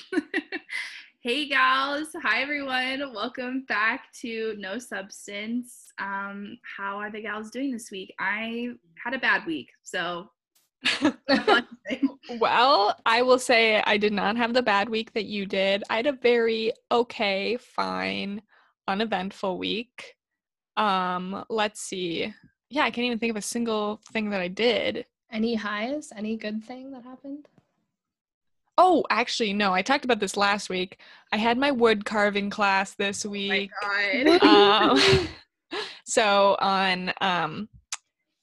[1.20, 3.12] hey gals, hi everyone.
[3.12, 5.92] Welcome back to No Substance.
[5.98, 8.14] Um, how are the gals doing this week?
[8.18, 8.70] I
[9.02, 10.30] had a bad week, so
[12.38, 15.84] well, I will say I did not have the bad week that you did.
[15.90, 18.42] I had a very okay, fine,
[18.88, 20.14] uneventful week.
[20.76, 22.32] Um, let's see.
[22.70, 25.06] Yeah, I can't even think of a single thing that I did.
[25.30, 26.12] Any highs?
[26.16, 27.48] Any good thing that happened?
[28.78, 29.72] Oh, actually, no.
[29.72, 30.98] I talked about this last week.
[31.30, 33.70] I had my wood carving class this week.
[33.82, 35.28] Oh um,
[36.06, 37.68] so on um,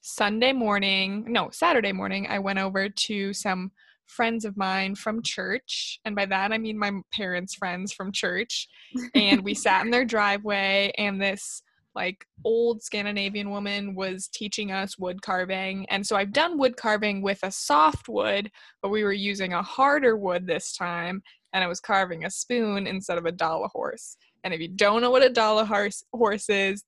[0.00, 3.72] Sunday morning, no, Saturday morning, I went over to some
[4.06, 6.00] friends of mine from church.
[6.04, 8.68] And by that, I mean my parents' friends from church.
[9.14, 11.62] And we sat in their driveway, and this
[11.94, 15.86] like old Scandinavian woman was teaching us wood carving.
[15.88, 18.50] And so I've done wood carving with a soft wood,
[18.82, 21.22] but we were using a harder wood this time.
[21.52, 24.16] And I was carving a spoon instead of a Dala horse.
[24.44, 26.84] And if you don't know what a Dala horse, horse is,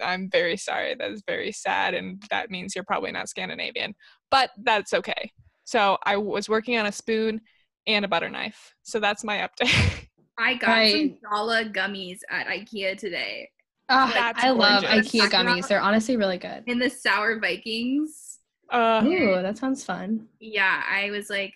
[0.00, 0.94] I'm very sorry.
[0.94, 1.94] That is very sad.
[1.94, 3.94] And that means you're probably not Scandinavian,
[4.30, 5.32] but that's okay.
[5.64, 7.40] So I was working on a spoon
[7.86, 8.74] and a butter knife.
[8.82, 10.06] So that's my update.
[10.38, 10.92] I got right.
[10.92, 13.48] some Dala gummies at IKEA today.
[13.90, 15.68] Oh, I love IKEA gummies.
[15.68, 16.64] They're honestly really good.
[16.66, 18.38] In the Sour Vikings.
[18.70, 20.28] Uh, Ooh, that sounds fun.
[20.40, 21.54] Yeah, I was like,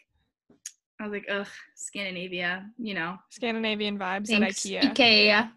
[0.98, 3.18] I was like, ugh, Scandinavia, you know.
[3.28, 4.94] Scandinavian vibes Thanks, at IKEA.
[4.94, 5.50] IKEA.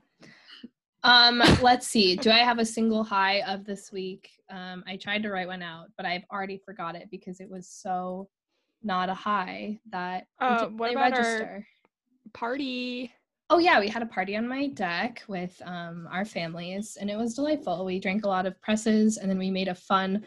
[1.04, 2.16] Um, let's see.
[2.16, 4.32] Do I have a single high of this week?
[4.50, 7.68] Um, I tried to write one out, but I've already forgot it because it was
[7.68, 8.28] so
[8.84, 11.46] not a high that uh, what about register.
[11.46, 11.68] our
[12.34, 13.14] party?
[13.50, 17.18] Oh yeah, we had a party on my deck with um, our families, and it
[17.18, 17.86] was delightful.
[17.86, 20.26] We drank a lot of presses, and then we made a fun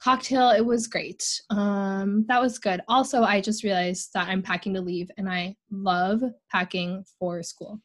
[0.00, 0.50] cocktail.
[0.50, 1.42] It was great.
[1.50, 2.80] Um, that was good.
[2.88, 7.80] Also, I just realized that I'm packing to leave, and I love packing for school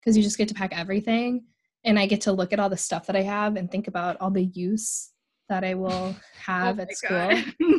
[0.00, 1.44] because you just get to pack everything
[1.86, 4.16] and I get to look at all the stuff that I have and think about
[4.20, 5.12] all the use
[5.48, 7.30] that I will oh have oh at school.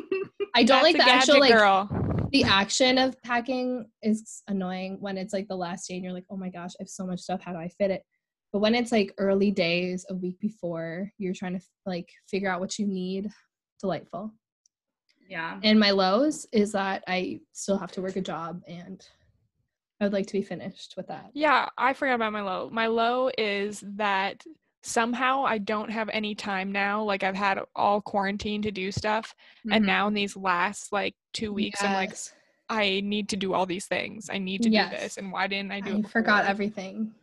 [0.55, 2.06] I don't like the actual like girl.
[2.31, 6.25] The action of packing is annoying when it's like the last day and you're like,
[6.29, 7.41] oh my gosh, I have so much stuff.
[7.41, 8.03] How do I fit it?
[8.53, 12.59] But when it's like early days, a week before, you're trying to like figure out
[12.59, 13.29] what you need.
[13.79, 14.33] Delightful.
[15.29, 15.59] Yeah.
[15.63, 19.05] And my lows is that I still have to work a job and
[19.99, 21.31] I would like to be finished with that.
[21.33, 22.69] Yeah, I forgot about my low.
[22.71, 24.43] My low is that
[24.83, 27.03] somehow I don't have any time now.
[27.03, 29.35] Like I've had all quarantine to do stuff.
[29.59, 29.73] Mm-hmm.
[29.73, 31.89] And now in these last like two weeks, yes.
[31.89, 32.15] I'm like,
[32.69, 34.29] I need to do all these things.
[34.31, 34.91] I need to yes.
[34.91, 35.17] do this.
[35.17, 36.05] And why didn't I do I it?
[36.05, 37.13] I forgot everything.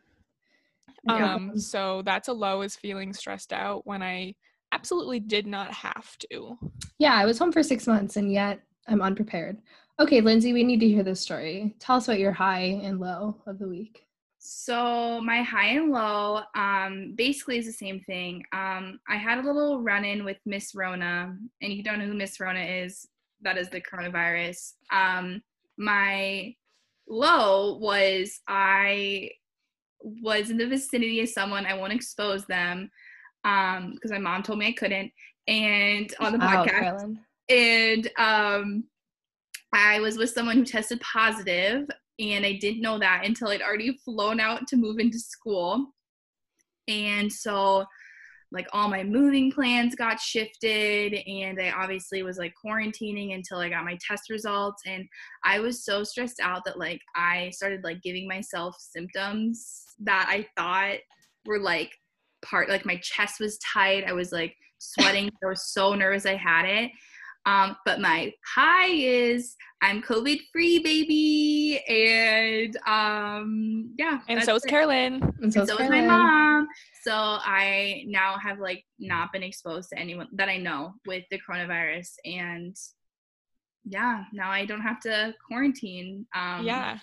[1.06, 4.34] Um, so that's a low is feeling stressed out when I
[4.72, 6.58] absolutely did not have to.
[6.98, 9.58] Yeah, I was home for six months and yet I'm unprepared.
[10.00, 11.74] Okay, Lindsay, we need to hear this story.
[11.78, 14.03] Tell us about your high and low of the week.
[14.46, 18.44] So my high and low um, basically is the same thing.
[18.52, 22.38] Um, I had a little run-in with Miss Rona, and you don't know who Miss
[22.38, 23.08] Rona is.
[23.40, 24.74] That is the coronavirus.
[24.92, 25.40] Um,
[25.78, 26.54] my
[27.08, 29.30] low was I
[30.02, 31.64] was in the vicinity of someone.
[31.64, 32.90] I won't expose them
[33.42, 35.10] because um, my mom told me I couldn't.
[35.48, 37.16] And on the podcast,
[37.48, 38.84] and um,
[39.72, 41.88] I was with someone who tested positive,
[42.18, 45.86] and I didn't know that until I'd already flown out to move into school.
[46.86, 47.84] And so,
[48.52, 53.68] like, all my moving plans got shifted, and I obviously was like quarantining until I
[53.68, 54.82] got my test results.
[54.86, 55.06] And
[55.44, 60.46] I was so stressed out that, like, I started like giving myself symptoms that I
[60.56, 60.98] thought
[61.46, 61.90] were like
[62.44, 64.04] part, like, my chest was tight.
[64.06, 65.30] I was like sweating.
[65.42, 66.92] I was so nervous I had it.
[67.46, 71.78] Um, but my high is I'm COVID free, baby.
[71.86, 74.20] And um, yeah.
[74.28, 75.22] And so is Carolyn.
[75.42, 76.66] And so, and so is my mom.
[77.02, 81.38] So I now have like not been exposed to anyone that I know with the
[81.38, 82.12] coronavirus.
[82.24, 82.74] And
[83.84, 86.26] yeah, now I don't have to quarantine.
[86.34, 86.98] Um, yeah.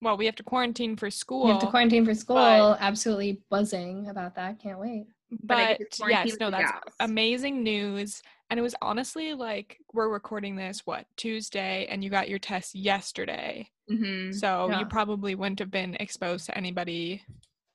[0.00, 1.44] Well, we have to quarantine for school.
[1.44, 2.36] We have to quarantine for school.
[2.36, 4.58] But, Absolutely buzzing about that.
[4.58, 5.04] Can't wait.
[5.42, 8.22] But, but yes, no, that's amazing news.
[8.52, 12.74] And it was honestly like we're recording this what Tuesday, and you got your test
[12.74, 13.70] yesterday.
[13.90, 14.32] Mm-hmm.
[14.32, 14.80] So yeah.
[14.80, 17.22] you probably wouldn't have been exposed to anybody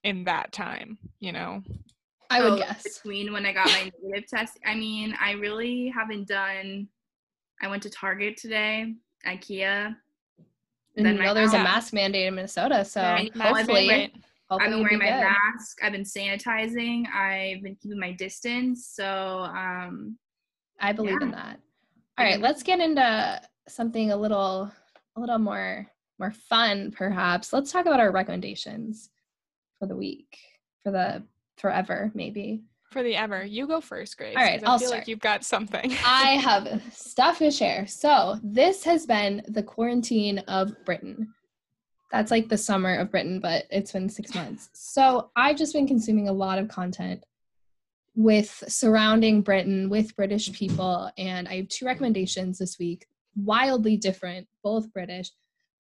[0.04, 1.64] in that time, you know.
[2.30, 4.60] I would guess between when I got my negative test.
[4.68, 6.88] I mean, I really haven't done.
[7.60, 8.94] I went to Target today,
[9.26, 9.96] IKEA.
[10.96, 11.60] And you know there's house.
[11.60, 13.02] a mask mandate in Minnesota, so
[13.36, 14.14] hopefully, right.
[14.52, 15.22] I've been wearing my good.
[15.56, 15.80] mask.
[15.82, 17.12] I've been sanitizing.
[17.12, 18.92] I've been keeping my distance.
[18.94, 19.06] So
[19.56, 20.20] um,
[20.80, 21.28] I believe yeah.
[21.28, 21.60] in that.
[22.18, 24.72] All right, let's get into something a little
[25.16, 25.88] a little more
[26.20, 29.10] more fun, perhaps, let's talk about our recommendations
[29.80, 30.38] for the week,
[30.84, 31.24] for the
[31.58, 32.64] forever, maybe.
[32.92, 33.44] For the ever.
[33.44, 34.36] You go first, Grace.
[34.36, 35.02] All right, I I'll feel start.
[35.02, 35.92] like you've got something.
[36.06, 37.86] I have stuff to share.
[37.86, 41.34] So, this has been the quarantine of Britain.
[42.12, 44.70] That's like the summer of Britain, but it's been six months.
[44.74, 47.26] So, I've just been consuming a lot of content
[48.18, 51.10] with surrounding Britain, with British people.
[51.20, 53.06] And I have two recommendations this week,
[53.36, 55.30] wildly different, both British.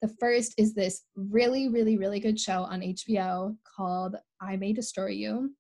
[0.04, 5.08] The first is this really, really, really good show on HBO called I May Destroy
[5.08, 5.56] You.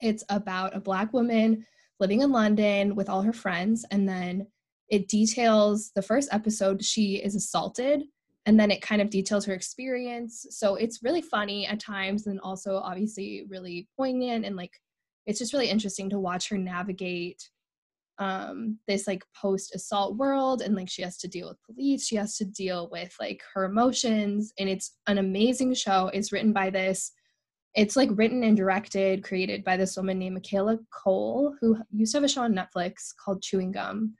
[0.00, 1.64] It's about a Black woman
[2.00, 3.84] living in London with all her friends.
[3.92, 4.48] And then
[4.88, 8.02] it details the first episode, she is assaulted.
[8.46, 10.44] And then it kind of details her experience.
[10.50, 14.44] So it's really funny at times and also obviously really poignant.
[14.44, 14.72] And like,
[15.30, 17.42] it's just really interesting to watch her navigate
[18.18, 20.60] um, this like post assault world.
[20.60, 23.64] And like, she has to deal with police, she has to deal with like her
[23.64, 24.52] emotions.
[24.58, 26.10] And it's an amazing show.
[26.12, 27.12] It's written by this
[27.74, 32.18] it's like written and directed, created by this woman named Michaela Coel, who used to
[32.18, 34.14] have a show on Netflix called Chewing Gum.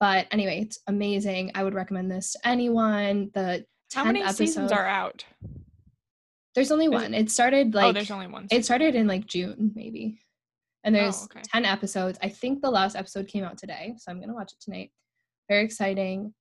[0.00, 1.52] But anyway, it's amazing.
[1.54, 3.30] I would recommend this to anyone.
[3.34, 5.24] The How 10th many episode, seasons are out?
[6.54, 7.14] There's only one.
[7.14, 8.48] It started like oh, there's only one.
[8.50, 10.20] it started in like June maybe,
[10.84, 11.42] and there's Oh, okay.
[11.52, 12.18] 10 episodes.
[12.22, 14.90] I think the last episode came out today, so I'm gonna watch it tonight.
[15.48, 16.34] Very exciting.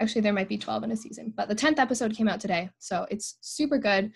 [0.00, 2.70] Actually, there might be 12 in a season, but the 10th episode came out today,
[2.78, 4.12] so it's super good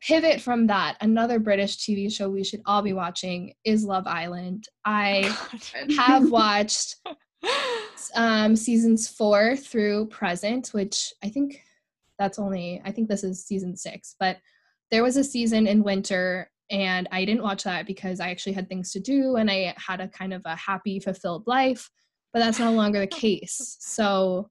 [0.00, 4.68] pivot from that another british tv show we should all be watching is love island
[4.84, 5.34] i
[5.96, 6.96] have watched
[8.14, 11.60] um seasons four through present which i think
[12.18, 14.36] that's only i think this is season six but
[14.90, 18.68] there was a season in winter and i didn't watch that because i actually had
[18.68, 21.90] things to do and i had a kind of a happy fulfilled life
[22.32, 23.76] but that's no longer the case.
[23.80, 24.48] So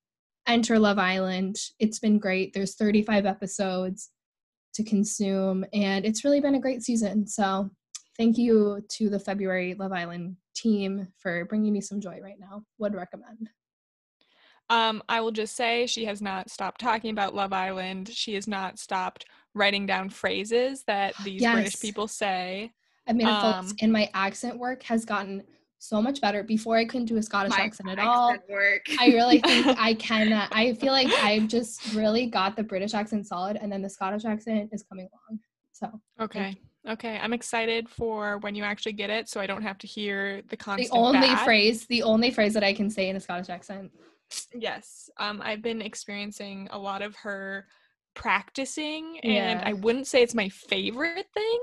[0.48, 1.58] enter love island.
[1.80, 2.54] It's been great.
[2.54, 4.10] There's 35 episodes
[4.74, 7.28] to consume and it's really been a great season.
[7.28, 7.70] So
[8.18, 12.64] thank you to the february love island team for bringing me some joy right now.
[12.78, 13.50] Would recommend.
[14.70, 18.10] Um, I will just say she has not stopped talking about Love Island.
[18.10, 19.24] She has not stopped
[19.58, 22.72] writing down phrases that these British people say.
[23.08, 25.44] made a full Um, and my accent work has gotten
[25.80, 28.82] so much better before i couldn't do a scottish accent at all accent work.
[29.00, 32.96] i really think i can uh, i feel like i've just really got the british
[32.96, 35.40] accent solid and then the scottish accent is coming along
[35.74, 36.56] so Okay.
[36.90, 37.20] Okay.
[37.22, 40.58] I'm excited for when you actually get it so I don't have to hear the
[40.58, 40.90] constant.
[40.92, 41.44] the only bad.
[41.46, 43.92] phrase the only phrase that i can say in a scottish accent
[44.54, 45.10] Yes.
[45.18, 47.68] Um, I've been experiencing a lot of her
[48.18, 49.64] practicing and Yeah.
[49.64, 51.60] I wouldn't say it's my favorite thing,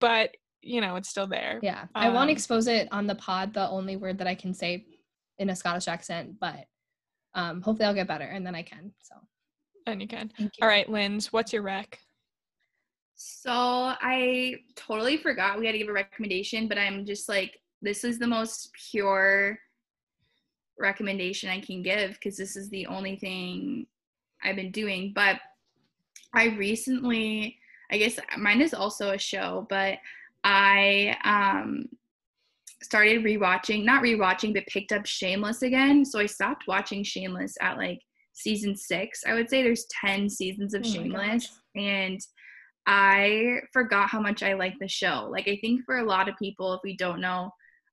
[0.00, 1.58] but you know, it's still there.
[1.62, 3.52] Yeah, I won't Um, expose it on the pod.
[3.52, 4.86] The only word that I can say
[5.38, 6.66] in a Scottish accent, but
[7.34, 8.94] um, hopefully I'll get better, and then I can.
[9.02, 9.14] So
[9.86, 10.32] And you can.
[10.38, 10.48] you.
[10.62, 11.98] All right, Linz, what's your rec?
[13.16, 18.04] So I totally forgot we had to give a recommendation, but I'm just like, this
[18.04, 19.58] is the most pure
[20.78, 23.86] recommendation I can give because this is the only thing
[24.42, 25.12] I've been doing.
[25.14, 25.40] But
[26.34, 27.58] I recently,
[27.90, 29.98] I guess mine is also a show, but
[30.42, 31.88] I um,
[32.82, 36.04] started rewatching, not rewatching, but picked up Shameless again.
[36.04, 38.00] So I stopped watching Shameless at like
[38.32, 39.22] season six.
[39.26, 41.60] I would say there's 10 seasons of Oh Shameless.
[41.76, 42.20] And
[42.86, 45.28] I forgot how much I like the show.
[45.30, 47.50] Like I think for a lot of people, if we don't know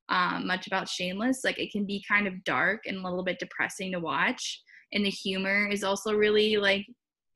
[0.09, 3.39] um, much about Shameless, like it can be kind of dark and a little bit
[3.39, 4.61] depressing to watch.
[4.93, 6.85] And the humor is also really like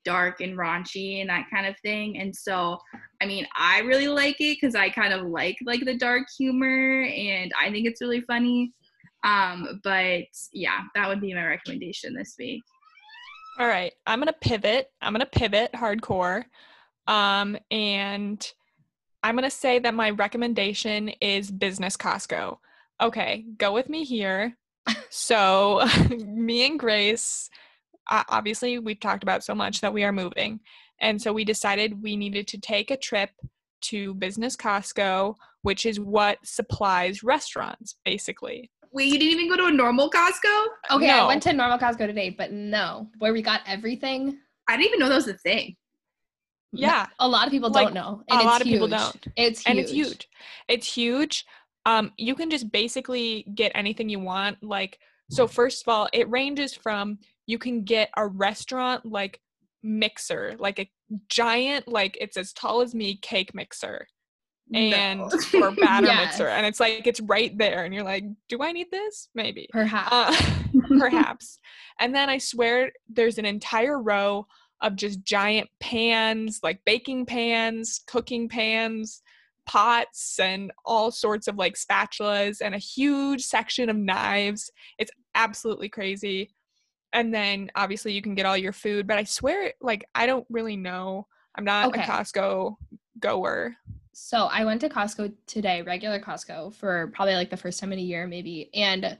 [0.05, 2.19] dark and raunchy and that kind of thing.
[2.19, 2.77] And so,
[3.21, 7.03] I mean, I really like it because I kind of like like the dark humor
[7.03, 8.71] and I think it's really funny.
[9.25, 12.63] Um, but yeah, that would be my recommendation this week.
[13.57, 14.91] All right, I'm gonna pivot.
[15.01, 16.43] I'm gonna pivot hardcore,
[17.07, 18.45] um, and
[19.23, 22.57] I'm gonna say that my recommendation is Business Costco.
[23.01, 24.57] Okay, go with me here.
[25.09, 27.49] so, me and Grace,
[28.09, 30.59] obviously, we've talked about so much that we are moving,
[31.01, 33.29] and so we decided we needed to take a trip
[33.81, 38.71] to Business Costco, which is what supplies restaurants, basically.
[38.91, 40.65] Wait, you didn't even go to a normal Costco?
[40.91, 44.37] Okay, I went to normal Costco today, but no, where we got everything.
[44.67, 45.75] I didn't even know that was a thing.
[46.71, 47.05] Yeah.
[47.19, 48.23] a lot of people Like, don't know.
[48.29, 49.27] a and it's lot of people don't.
[49.35, 49.67] It's huge.
[49.69, 50.27] and it's huge.
[50.67, 51.45] It's huge.
[51.85, 54.61] Um, you can just basically get anything you want.
[54.63, 59.39] Like, so first of all, it ranges from you can get a restaurant like
[59.83, 60.89] mixer, like a
[61.29, 64.07] giant, like it's as tall as me cake mixer,
[64.73, 65.29] and No.
[65.61, 66.25] or batter Yes.
[66.25, 69.29] mixer, and it's like it's right there, and you're like, do I need this?
[69.35, 69.67] Maybe.
[69.71, 70.11] Perhaps.
[70.11, 70.35] Uh,
[70.99, 71.59] perhaps.
[71.99, 74.47] And then I swear there's an entire row
[74.81, 79.21] of just giant pans, like baking pans, cooking pans,
[79.65, 84.69] pots, and all sorts of like spatulas, and a huge section of knives.
[84.97, 86.49] It's absolutely crazy.
[87.13, 90.45] And then obviously you can get all your food, but I swear, like, I don't
[90.49, 91.27] really know.
[91.55, 92.01] I'm not Okay.
[92.01, 92.75] a Costco
[93.19, 93.75] goer.
[94.13, 97.99] So I went to Costco today, regular Costco, for probably like the first time in
[97.99, 98.69] a year, maybe.
[98.73, 99.17] And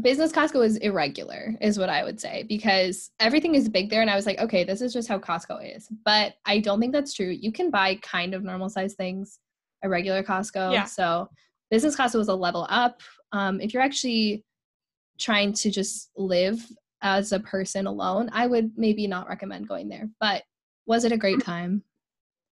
[0.00, 4.02] business Costco is irregular, is what I would say, because everything is big there.
[4.02, 5.88] And I was like, okay, this is just how Costco is.
[6.04, 7.30] But I don't think that's true.
[7.30, 9.38] You can buy kind of normal size things
[9.82, 10.72] at regular Costco.
[10.72, 10.84] Yeah.
[10.84, 11.28] So
[11.70, 13.00] business Costco is a level up.
[13.32, 14.44] Um, if you're actually
[15.18, 16.64] trying to just live
[17.02, 20.08] as a person alone, I would maybe not recommend going there.
[20.20, 20.42] But
[20.86, 21.82] was it a great time?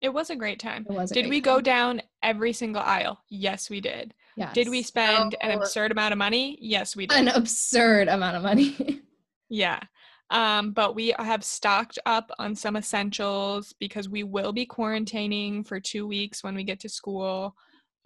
[0.01, 0.85] It was a great time.
[0.87, 1.09] It was.
[1.11, 3.19] A Did great we go down every single aisle?
[3.29, 4.13] Yes, we did.
[4.35, 4.53] Yes.
[4.53, 5.61] Did we spend an Oh.
[5.61, 6.57] absurd amount of money?
[6.61, 7.17] Yes, we did.
[7.17, 9.01] an absurd amount of money.
[9.49, 9.79] Yeah.
[10.29, 15.79] Um, but we have stocked up on some essentials because we will be quarantining for
[15.79, 17.55] two weeks when we get to school.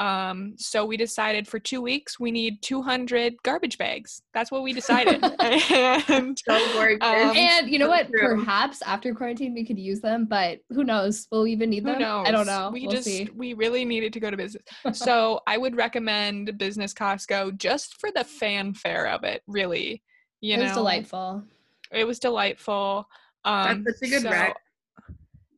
[0.01, 4.23] Um, so we decided for two weeks we need 200 garbage bags.
[4.33, 5.23] That's what we decided.
[5.39, 8.07] and Um, and you know so what?
[8.09, 8.39] true.
[8.43, 11.27] Perhaps after quarantine we could use them, but who knows?
[11.31, 11.99] We'll even need who them?
[11.99, 12.27] knows?
[12.27, 12.71] I don't know.
[12.73, 13.29] We we'll just see.
[13.35, 14.63] we really needed to go to business.
[14.93, 20.01] So I would recommend business Costco just for the fanfare of it, really.
[20.41, 21.43] You it know, was delightful.
[21.91, 23.05] It was delightful.
[23.45, 24.55] Um, That's such a good so- rec.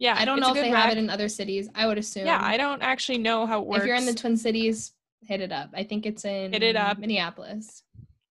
[0.03, 1.69] Yeah, I don't know if they have it in other cities.
[1.73, 2.25] I would assume.
[2.25, 3.83] Yeah, I don't actually know how it works.
[3.83, 4.91] If you're in the Twin Cities,
[5.21, 5.69] hit it up.
[5.73, 6.97] I think it's in Hit it up.
[6.97, 7.83] Minneapolis.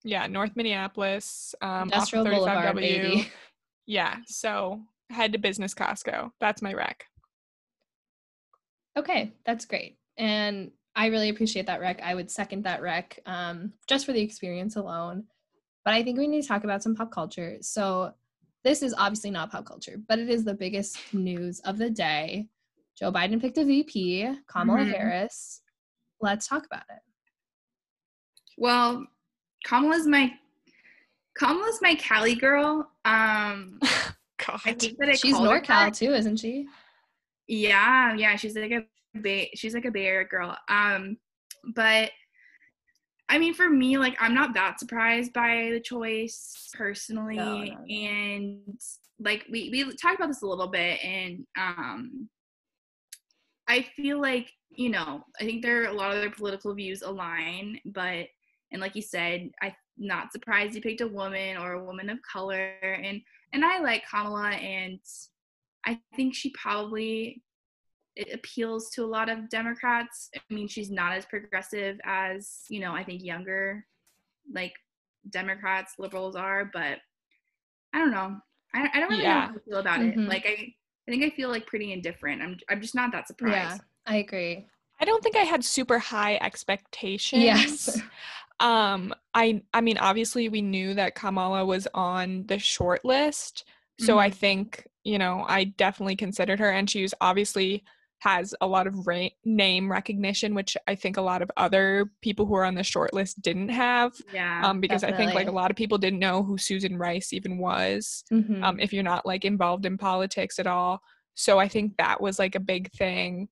[0.04, 2.80] yeah, North Minneapolis, um, off of Industrial Boulevard, 35W.
[2.80, 3.28] baby.
[3.86, 6.30] Yeah, so head to Business Costco.
[6.40, 7.04] That's my rec.
[8.96, 9.96] Okay, that's great.
[10.18, 12.00] And I really appreciate that rec.
[12.02, 15.24] I would second that rec um, just for the experience alone.
[15.84, 17.56] But I think we need to talk about some pop culture.
[17.60, 18.12] So
[18.64, 22.48] this is obviously not pop culture, but it is the biggest news of the day.
[22.98, 24.90] Joe Biden picked a VP, Kamala Mhm.
[24.92, 25.62] Harris.
[26.20, 27.00] Let's talk about it.
[28.56, 29.06] Well,
[29.64, 30.32] Kamala's my
[31.34, 32.90] Kamala's my Cali girl.
[33.04, 34.14] Um, I
[34.46, 34.60] God.
[34.64, 35.94] that I She's called her NorCal that.
[35.94, 36.66] too, isn't she?
[37.48, 38.84] Yeah, yeah, she's like a
[39.20, 40.56] Bay, she's like a Bay Area girl.
[40.68, 41.16] Um,
[41.74, 42.10] but
[43.32, 47.64] I mean, for me, like I'm not that surprised by the choice personally, No, no,
[47.64, 47.84] no.
[47.86, 48.78] and
[49.18, 52.28] like we we talked about this a little bit, and um,
[53.66, 57.00] I feel like you know I think there are a lot of their political views
[57.00, 58.26] align, but
[58.70, 62.18] and like you said, I'm not surprised he picked a woman or a woman of
[62.30, 63.18] color, and
[63.54, 64.98] and I like Kamala, and
[65.86, 67.42] I think she probably
[68.16, 70.30] it appeals to a lot of Democrats.
[70.36, 73.86] I mean, she's not as progressive as you know I think younger
[74.52, 74.72] like
[75.30, 76.98] Democrats, liberals are, but
[77.94, 78.36] I don't know.
[78.74, 79.34] I, I don't really Yeah.
[79.34, 80.12] know how I feel about Mhm.
[80.14, 80.20] it.
[80.26, 80.74] Like I,
[81.08, 82.42] I think I feel like pretty indifferent.
[82.42, 83.50] I'm I'm just not that surprised.
[83.52, 84.66] Yeah, I agree.
[85.00, 87.88] I don't think I had super high expectations.
[87.90, 88.02] Yes.
[88.60, 93.64] Um, I I mean, obviously we knew that Kamala was on the short list.
[93.98, 94.30] So I Mm-hmm.
[94.30, 97.82] think, you know, I definitely considered her and she was obviously
[98.22, 102.46] has a lot of ra- name recognition, which I think a lot of other people
[102.46, 104.12] who are on the short list didn't have.
[104.32, 104.62] Yeah.
[104.64, 107.58] Um, because I think like a lot of people didn't know who Susan Rice even
[107.58, 108.22] was.
[108.32, 108.62] Mhm.
[108.62, 111.02] um, if you're not like involved in politics at all.
[111.34, 113.48] So I think that was like a big thing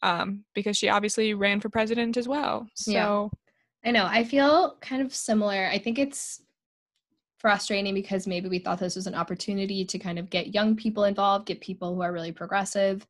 [0.00, 2.66] um, because she obviously ran for president as well.
[2.74, 3.28] So Yeah.
[3.84, 4.06] I know.
[4.06, 5.66] I feel kind of similar.
[5.66, 6.40] I think it's
[7.38, 11.04] frustrating because maybe we thought this was an opportunity to kind of get young people
[11.04, 13.06] involved, get people who are really progressive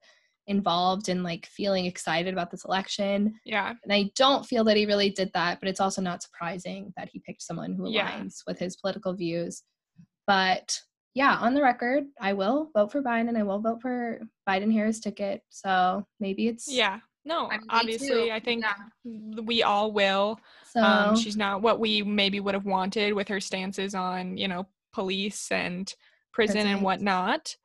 [0.46, 3.34] involved and like feeling excited about this election.
[3.44, 6.92] yeah, And I don't feel that he really did that, but it's also not surprising
[6.96, 8.28] that he picked someone who aligns Yeah.
[8.46, 9.62] with his political views.
[10.26, 10.80] But
[11.14, 14.72] yeah, on the record, I will vote for Biden and I will vote for Biden
[14.72, 15.42] Harris ticket.
[15.50, 17.00] So maybe it's yeah.
[17.24, 18.30] No, I mean, obviously.
[18.30, 19.40] I think Yeah.
[19.42, 20.38] we all will.
[20.64, 24.46] so Um, she's not what we maybe would have wanted with her stances on, you
[24.46, 25.92] know, police and
[26.32, 26.70] prison Prison.
[26.70, 27.56] and whatnot.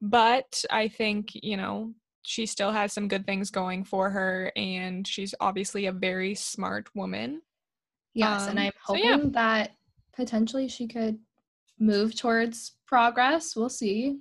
[0.00, 5.06] But I think, you know, she still has some good things going for her and
[5.06, 7.42] she's obviously a very smart woman.
[8.14, 9.18] Yes, and Um, I'm so hoping yeah.
[9.32, 9.70] that
[10.14, 11.18] potentially she could
[11.78, 13.56] move towards progress.
[13.56, 14.18] We'll see.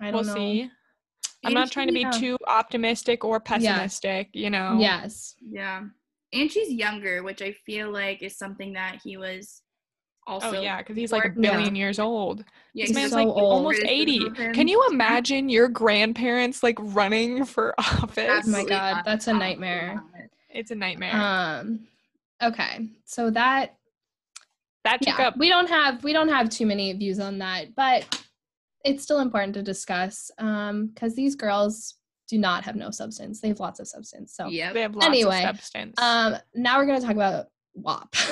[0.00, 0.34] I we'll don't know.
[0.34, 0.62] see.
[0.62, 2.10] I'm And not trying to be yeah.
[2.10, 4.76] too optimistic or pessimistic, you know.
[4.78, 5.34] Yes.
[5.40, 5.82] Yeah.
[6.32, 9.62] And she's younger, which I feel like is something that he was
[10.26, 10.56] also.
[10.56, 11.50] Oh yeah, because he's like a before- Yeah.
[11.52, 12.44] billion years old.
[12.72, 13.38] Yeah, This He's man's so like old.
[13.38, 14.30] almost 80.
[14.52, 18.44] Can you imagine your grandparents like running for office?
[18.46, 19.04] Oh my God, not.
[19.04, 20.02] that's a nightmare.
[20.50, 21.14] It's a nightmare.
[21.14, 21.86] Um
[22.42, 22.88] okay.
[23.04, 23.76] So that
[24.84, 27.74] that took yeah, up we don't have we don't have too many views on that,
[27.74, 28.22] but
[28.84, 31.94] it's still important to discuss um because these girls
[32.28, 33.40] do not have no substance.
[33.40, 34.34] They have lots of substance.
[34.34, 34.74] So Yep.
[34.74, 35.94] They have lots Anyway, of substance.
[35.98, 38.14] um now we're gonna talk about WAP.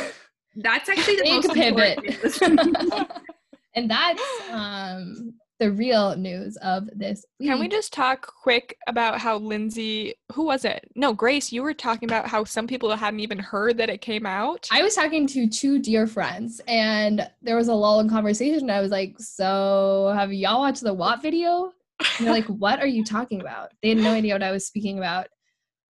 [0.56, 1.98] That's actually the Big most pivot.
[1.98, 3.10] important
[3.74, 7.48] and that's um the real news of this week.
[7.48, 10.90] Can we just talk quick about how Lindsay, who was it?
[10.96, 14.26] No, Grace, you were talking about how some people hadn't even heard that it came
[14.26, 14.68] out.
[14.72, 18.70] I was talking to two dear friends and there was a lull in conversation.
[18.70, 21.72] I was like, So have y'all watched the WAP video?
[22.18, 23.70] And they're like, What are you talking about?
[23.82, 25.28] They had no idea what I was speaking about.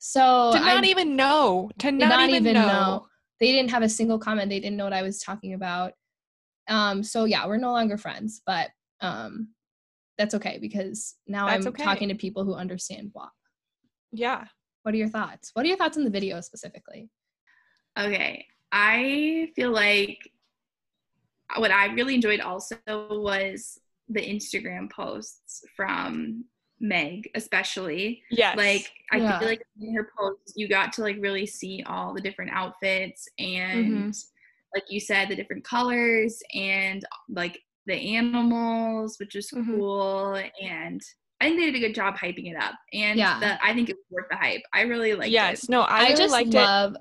[0.00, 1.71] So to not I even know.
[1.78, 3.07] To did not, even, know.
[3.43, 4.51] They didn't have a single comment.
[4.51, 5.95] They didn't know what I was talking about.
[6.69, 8.71] Um, so yeah, we're no longer friends, but
[9.01, 9.49] um
[10.17, 11.83] that's okay because now That's I'm okay.
[11.83, 13.33] talking to people who understand WAP.
[14.13, 14.45] Yeah.
[14.85, 15.51] What are your thoughts?
[15.55, 17.11] What are your thoughts on the video specifically?
[17.99, 18.47] Okay.
[18.71, 20.19] I feel like
[21.57, 23.77] what I really enjoyed also was
[24.09, 26.45] the Instagram posts from
[26.83, 28.23] Meg, especially.
[28.31, 28.57] Yes.
[28.57, 29.39] Like I Yeah.
[29.39, 33.29] feel like in her posts you got to like really see all the different outfits
[33.39, 34.12] and
[34.75, 39.67] like you said, the different colors and like the animals, which is Mhm.
[39.77, 40.43] cool.
[40.62, 41.01] And
[41.41, 42.75] I think they did a good job hyping it up.
[42.93, 43.39] And Yeah.
[43.41, 44.62] the, I think it was worth the hype.
[44.73, 45.65] I really like yes.
[45.65, 45.71] it.
[45.71, 46.97] No, I, I, really just liked love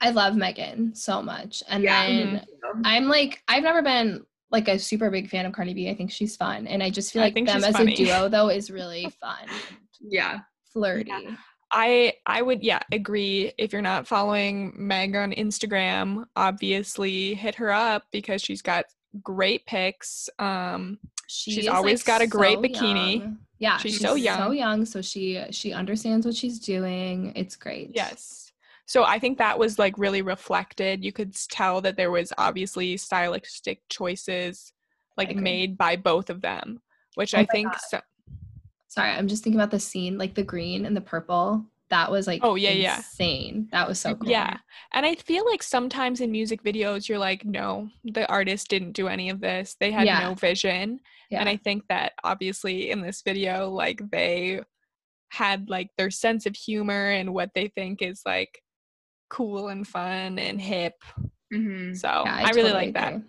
[0.00, 1.62] I love Megan so much.
[1.68, 2.06] And Yeah.
[2.06, 2.46] then
[2.84, 5.90] I'm like I've never been like a super big fan of Cardi B.
[5.90, 6.66] I think she's fun.
[6.66, 7.92] And I just feel like them as funny.
[7.92, 9.46] a duo though is really fun.
[10.00, 10.40] Yeah.
[10.72, 11.10] Flirty.
[11.10, 11.34] it.
[11.70, 13.52] I I would yeah agree.
[13.58, 18.86] If you're not following Meg on Instagram, obviously hit her up because she's got
[19.22, 20.28] great pics.
[20.38, 23.18] Um, She She's always like, got a great so bikini.
[23.20, 23.38] young.
[23.58, 24.54] Yeah, She's she's, so so young.
[24.56, 24.84] young.
[24.86, 27.32] So she she understands what she's doing.
[27.36, 27.90] It's great.
[27.92, 28.47] Yes.
[28.88, 31.04] So I think that was like really reflected.
[31.04, 34.72] You could tell that there was obviously stylistic choices
[35.18, 36.80] like made by both of them,
[37.14, 38.00] which Oh I think so-
[38.88, 41.66] Sorry, I'm just thinking about the scene, like the green and the purple.
[41.90, 42.96] That was like Oh, yeah, yeah.
[42.96, 43.68] insane.
[43.72, 44.30] That was so cool.
[44.30, 44.56] yeah.
[44.92, 49.06] And I feel like sometimes in music videos you're like no, the artist didn't do
[49.08, 49.76] any of this.
[49.78, 50.20] They had Yeah.
[50.20, 51.00] no vision.
[51.30, 51.40] Yeah.
[51.40, 54.62] And I think that obviously in this video like they
[55.28, 58.62] had like their sense of humor and what they think is like
[59.28, 60.94] cool and fun and hip.
[61.52, 63.12] hmm So Yeah, I, really totally like that.
[63.14, 63.24] agree.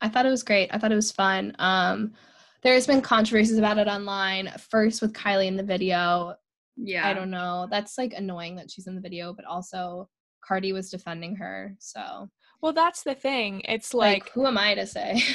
[0.00, 0.70] I thought it was great.
[0.72, 1.54] I thought it was fun.
[1.58, 2.12] Um,
[2.62, 4.52] there's been controversies about it online.
[4.70, 6.34] First with Kylie in the video.
[6.76, 7.06] Yeah.
[7.08, 7.66] I don't know.
[7.70, 10.08] That's like annoying that she's in the video, but also
[10.44, 11.74] Cardi was defending her.
[11.78, 12.28] So
[12.62, 13.62] Well, that's the thing.
[13.64, 15.22] It's like, like, who am I to say?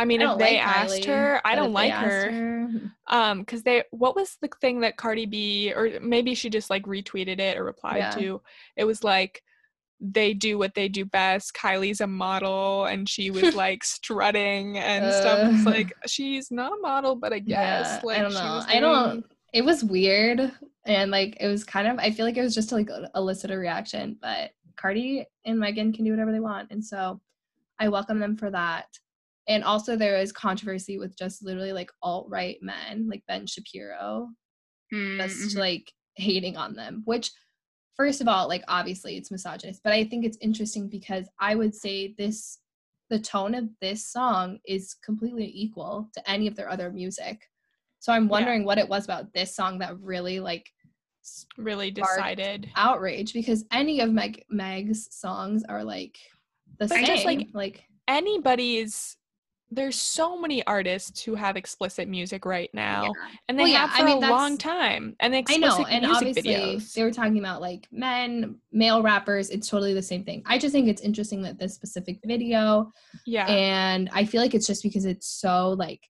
[0.00, 2.30] I mean, I if they like asked Kylie, her, I don't like her.
[2.30, 2.68] her,
[3.08, 6.84] Um, because they, what was the thing that Cardi B, or maybe she just like
[6.84, 8.10] retweeted it or replied Yeah.
[8.12, 8.42] to?
[8.76, 9.42] It was like,
[10.00, 11.52] they do what they do best.
[11.54, 15.52] Kylie's a model, and she was like strutting and stuff.
[15.52, 15.70] It's Uh.
[15.70, 18.62] like she's not a model, but I guess Yeah, like I don't know.
[18.66, 19.24] I don't.
[19.52, 20.52] It was weird,
[20.86, 21.98] and like it was kind of.
[21.98, 24.16] I feel like it was just to like elicit a reaction.
[24.22, 27.20] But Cardi and Megan can do whatever they want, and so
[27.78, 28.86] I welcome them for that.
[29.50, 34.30] And also, there is controversy with just literally like alt right men, like Ben Shapiro,
[35.18, 35.58] just Mhm.
[35.58, 37.02] like hating on them.
[37.04, 37.32] Which,
[37.96, 41.74] first of all, like obviously it's misogynist, but I think it's interesting because I would
[41.74, 42.60] say this,
[43.08, 47.50] the tone of this song is completely equal to any of their other music.
[47.98, 50.70] So I'm wondering what it was about this song that really like
[51.58, 52.70] really decided.
[52.76, 56.18] outrage because any of Meg Meg's songs are like
[56.78, 57.06] the But same.
[57.06, 59.16] just, like, like Anybody's
[59.70, 63.10] there's so many artists who have explicit music right now, Yeah.
[63.48, 65.14] and they Well, yeah, have I for mean, a long time.
[65.20, 66.92] And the I explicit know, and music obviously videos.
[66.94, 69.50] they were talking about like men, male rappers.
[69.50, 70.42] It's totally the same thing.
[70.46, 72.90] I just think it's interesting that this specific video,
[73.26, 73.46] yeah.
[73.46, 76.00] and I feel like it's just because it's so like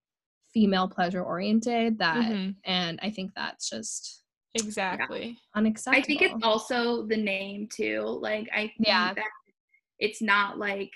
[0.54, 5.38] female pleasure oriented that, Mhm, and I think that's just Exactly.
[5.54, 6.02] unacceptable.
[6.02, 8.00] I think it's also the name too.
[8.20, 9.14] Like I think Yeah.
[9.14, 9.24] that
[9.98, 10.90] it's not like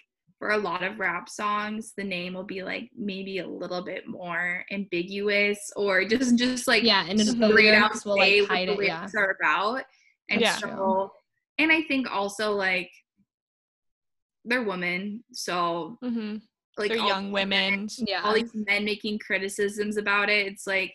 [0.45, 4.07] for a lot of rap songs, the name will be like maybe a little bit
[4.07, 7.43] more ambiguous or just just like yeah, and the straight
[7.75, 8.85] out lyrics will say like what hide the it.
[8.85, 9.85] Yeah, are about.
[10.29, 10.55] And Yeah.
[10.59, 11.11] so
[11.57, 12.91] and I think also like
[14.45, 16.37] they're women, so hmm
[16.77, 17.89] like They're young women.
[18.07, 18.21] yeah.
[18.23, 20.47] all these men making criticisms about it.
[20.47, 20.93] It's like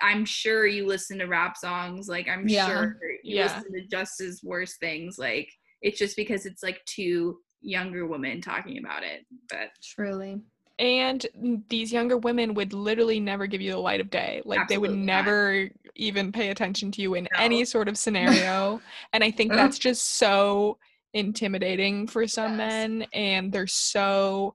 [0.00, 2.06] I'm sure you listen to rap songs.
[2.08, 2.68] Like I'm Yeah.
[2.68, 3.56] sure you Yeah.
[3.56, 5.18] listen to just as worse things.
[5.18, 9.24] Like it's just because it's like two younger women talking about it.
[9.48, 10.40] But Truly.
[10.78, 11.24] And
[11.68, 14.42] these younger women would literally never give you the light of day.
[14.44, 15.24] Like they would Absolutely not.
[15.24, 17.38] never even pay attention to you in No.
[17.38, 18.80] any sort of scenario.
[19.12, 20.78] and I think that's just so
[21.14, 22.58] intimidating for some Yes.
[22.58, 24.54] men and they're so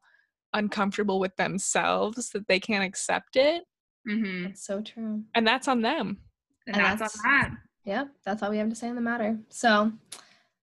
[0.54, 3.64] uncomfortable with themselves that they can't accept it.
[4.10, 4.48] Mm-hmm.
[4.48, 5.24] It's so true.
[5.36, 6.18] And that's on them.
[6.66, 7.52] And, And that's, that's- on that.
[7.86, 9.38] Yep, that's all we have to say on the matter.
[9.48, 9.94] So,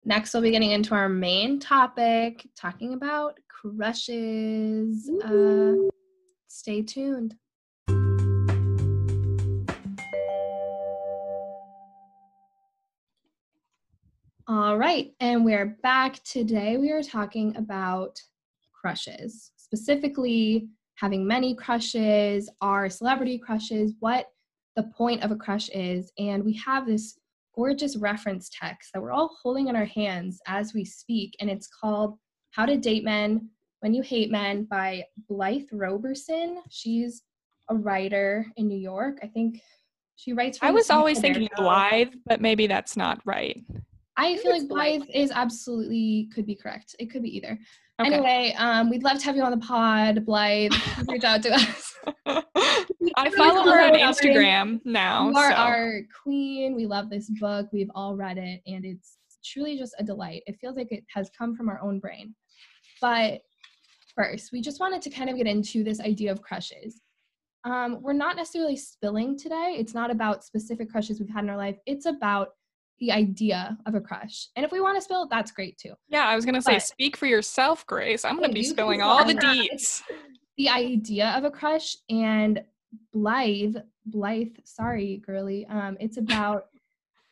[0.08, 5.10] next we'll be getting into our main topic, talking about crushes.
[5.24, 5.74] Uh,
[6.48, 7.36] stay tuned.
[14.50, 16.24] All right, and we're back.
[16.24, 18.17] Today we are talking about
[18.72, 24.28] crushes, specifically having many crushes, our celebrity crushes, what
[24.78, 26.13] the point of a crush is.
[26.17, 27.20] And we have this
[27.58, 31.67] gorgeous reference text that we're all holding in our hands as we speak, and it's
[31.67, 32.17] called
[32.52, 36.62] How to Date Men When You Hate Men by Blythe Roberson.
[36.70, 37.24] She's
[37.70, 39.17] a writer in New York.
[39.24, 39.60] I think
[40.15, 43.65] she writes for I the was always People thinking Blythe, but maybe that's not right.
[44.15, 45.10] I feel like Blythe Blythe.
[45.13, 46.96] is absolutely could be correct.
[47.00, 47.60] It could be either.
[47.99, 48.13] Okay.
[48.13, 50.71] Anyway, um, we'd love to have you on the pod, Blythe.
[51.07, 51.95] Reach out to us.
[52.27, 53.93] I follow her on.
[53.93, 55.29] Instagram now.
[55.29, 55.57] You are so.
[55.57, 56.75] our queen.
[56.75, 57.67] We love this book.
[57.73, 60.43] We've all read it, and it's truly just a delight.
[60.45, 62.36] It feels like it has come from our own brain.
[63.01, 63.41] But
[64.15, 67.01] first, we just wanted to kind of get into this idea of crushes.
[67.63, 69.75] Um, we're not necessarily spilling today.
[69.79, 71.77] It's not about specific crushes we've had in our life.
[71.88, 72.49] It's about
[72.99, 74.47] the idea of a crush.
[74.55, 75.93] And if we want to spill, that's great too.
[76.07, 78.25] Yeah, I was gonna say, speak for yourself, Grace.
[78.25, 80.01] I'm gonna be spilling all the deets.
[80.57, 82.63] the idea of a crush and
[83.13, 85.65] Blythe, Blythe, sorry, girly.
[85.67, 86.65] Um, it's about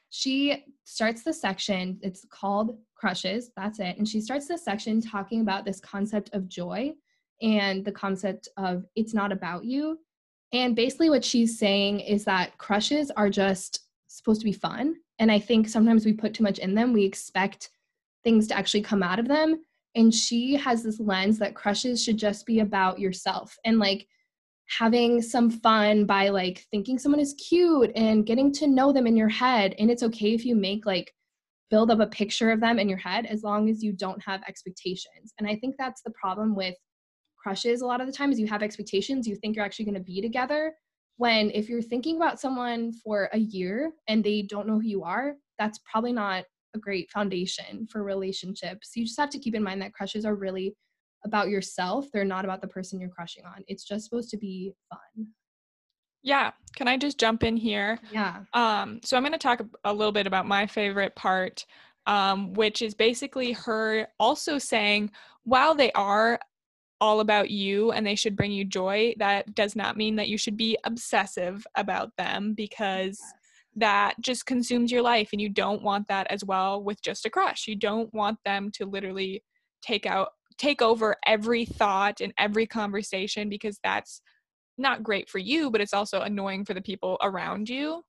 [0.09, 3.97] she starts the section, it's called crushes, that's it.
[3.97, 6.93] And she starts the section talking about this concept of joy
[7.41, 9.99] and the concept of it's not about you.
[10.53, 14.95] And basically what she's saying is that crushes are just supposed to be fun.
[15.19, 16.93] And I think sometimes we put too much in them.
[16.93, 17.69] We expect
[18.23, 19.63] things to actually come out of them.
[19.95, 24.07] And she has this lens that crushes should just be about yourself and like
[24.67, 29.15] having some fun by like thinking someone is cute and getting to know them in
[29.15, 29.75] your head.
[29.79, 31.13] And it's okay if you make like
[31.69, 34.41] build up a picture of them in your head as long as you don't have
[34.47, 35.33] expectations.
[35.39, 36.75] And i think that's the problem with
[37.37, 40.01] crushes a lot of the times you have expectations you think you're actually going to
[40.01, 40.73] be together
[41.17, 45.03] when if you're thinking about someone for a year and they don't know who you
[45.03, 48.91] are that's probably not a great foundation for relationships.
[48.95, 50.75] You just have to keep in mind that crushes are really
[51.23, 52.05] about yourself.
[52.13, 53.63] They're not about the person you're crushing on.
[53.67, 55.27] It's just supposed to be fun.
[56.21, 57.99] Yeah, can I just jump in here?
[58.11, 58.41] Yeah.
[58.53, 61.65] Um, so I'm going to talk a little bit about my favorite part,
[62.07, 65.11] um, which is basically her also saying,
[65.43, 66.39] while they are
[67.01, 70.37] all about you and they should bring you joy, that does not mean that you
[70.37, 73.19] should be obsessive about them because
[73.75, 77.29] that just consumes your life and you don't want that as well with just a
[77.29, 77.67] crush.
[77.67, 79.43] You don't want them to literally
[79.81, 84.21] take out take over every thought and every conversation because that's
[84.77, 88.03] not great for you, but it's also annoying for the people around you.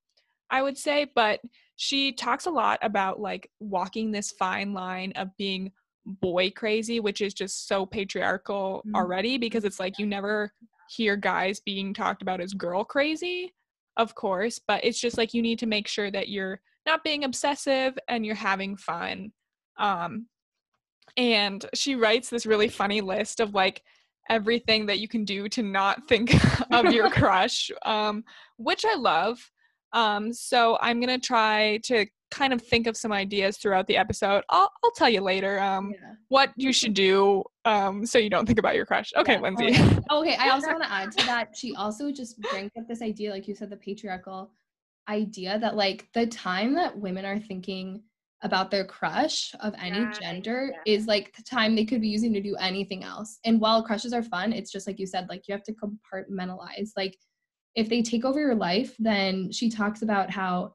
[0.49, 1.40] I would say, but
[1.75, 5.72] she talks a lot about like walking this fine line of being
[6.07, 8.95] boy crazy, which is just so patriarchal Mhm.
[8.95, 10.53] already because it's like you never
[10.88, 13.53] hear guys being talked about as girl crazy,
[13.97, 17.25] of course, but it's just like you need to make sure that you're not being
[17.25, 19.33] obsessive and you're having fun.
[19.79, 20.29] Um
[21.16, 23.83] and she writes this really funny list of like
[24.29, 26.35] everything that you can do to not think
[26.73, 28.25] of your crush, um,
[28.59, 29.38] which I love.
[29.92, 34.45] Um, so I'm gonna try to kind of think of some ideas throughout the episode.
[34.51, 36.15] I'll I'll tell you later um, yeah.
[36.29, 39.12] what you should do um, so you don't think about your crush.
[39.17, 39.41] Okay, Yeah.
[39.41, 39.69] Lindsay.
[39.69, 39.99] Okay.
[40.11, 41.57] okay, I also want to add to that.
[41.57, 44.51] She also just brings up this idea, like you said, the patriarchal
[45.09, 48.03] idea that like the time that women are thinking
[48.43, 50.95] about their crush of any Yeah, gender yeah.
[50.95, 53.39] is like the time they could be using to do anything else.
[53.45, 56.91] And while crushes are fun, it's just like you said, like you have to compartmentalize.
[56.97, 57.17] Like
[57.75, 60.75] if they take over your life, then she talks about how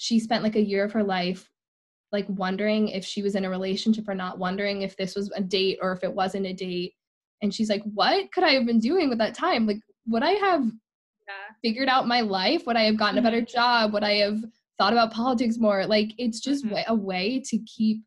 [0.00, 1.50] she spent like a year of her life
[2.10, 5.42] like wondering if she was in a relationship or not, wondering if this was a
[5.42, 6.94] date or if it wasn't a date.
[7.42, 9.66] And she's like, What could I have been doing with that time?
[9.66, 11.54] Like, would I have Yeah.
[11.62, 12.66] figured out my life?
[12.66, 13.92] Would I have gotten a better job?
[13.92, 14.38] Would I have
[14.78, 15.86] thought about politics more?
[15.86, 16.70] Like, it's just Mhm.
[16.72, 18.02] wa- a way to keep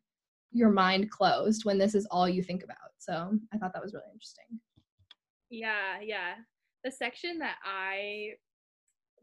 [0.50, 2.90] your mind closed when this is all you think about.
[2.98, 4.60] So I thought that was really interesting.
[5.48, 6.34] Yeah, yeah.
[6.82, 8.34] The section that I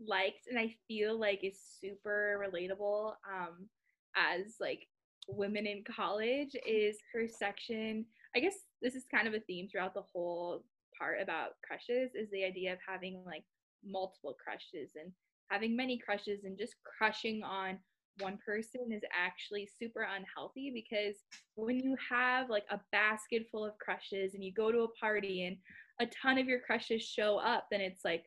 [0.06, 3.68] liked and I feel like is super relatable um
[4.16, 4.88] as like
[5.28, 8.06] women in college is her section.
[8.36, 10.64] I guess this is kind of a theme throughout the whole
[10.98, 13.44] part about crushes is the idea of having like
[13.84, 15.12] multiple crushes and
[15.50, 17.78] having many crushes and just crushing on
[18.20, 21.16] one person is actually super unhealthy because
[21.56, 25.46] when you have like a basket full of crushes and you go to a party
[25.46, 25.58] and
[26.00, 28.26] a ton of your crushes show up, then it's like,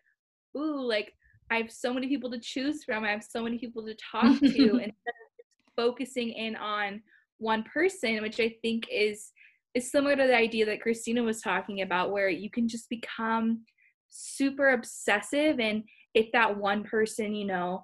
[0.57, 1.13] ooh, like
[1.51, 3.05] I have so many people to choose from.
[3.05, 7.03] I have so many people to talk to instead of just focusing in on
[7.39, 9.31] one person, which I think is
[9.75, 13.63] is similar to the idea that Christina was talking about, where you can just become
[14.09, 15.83] super obsessive and
[16.15, 17.83] if that one person, you know,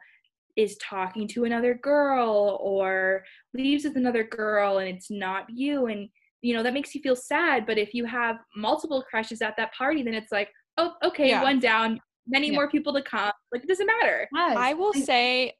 [0.57, 6.09] is talking to another girl or leaves with another girl and it's not you and
[6.42, 9.73] you know that makes you feel sad but if you have multiple crushes at that
[9.73, 11.42] party then it's like oh okay yeah.
[11.42, 12.55] one down many yeah.
[12.55, 14.57] more people to come like it doesn't matter yes.
[14.57, 15.53] i will say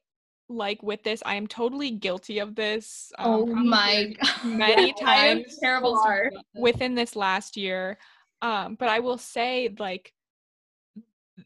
[0.49, 5.57] like with this i am totally guilty of this um, oh my many yeah, times
[5.61, 6.01] terrible
[6.55, 7.97] within this last year
[8.41, 10.13] um but i will say like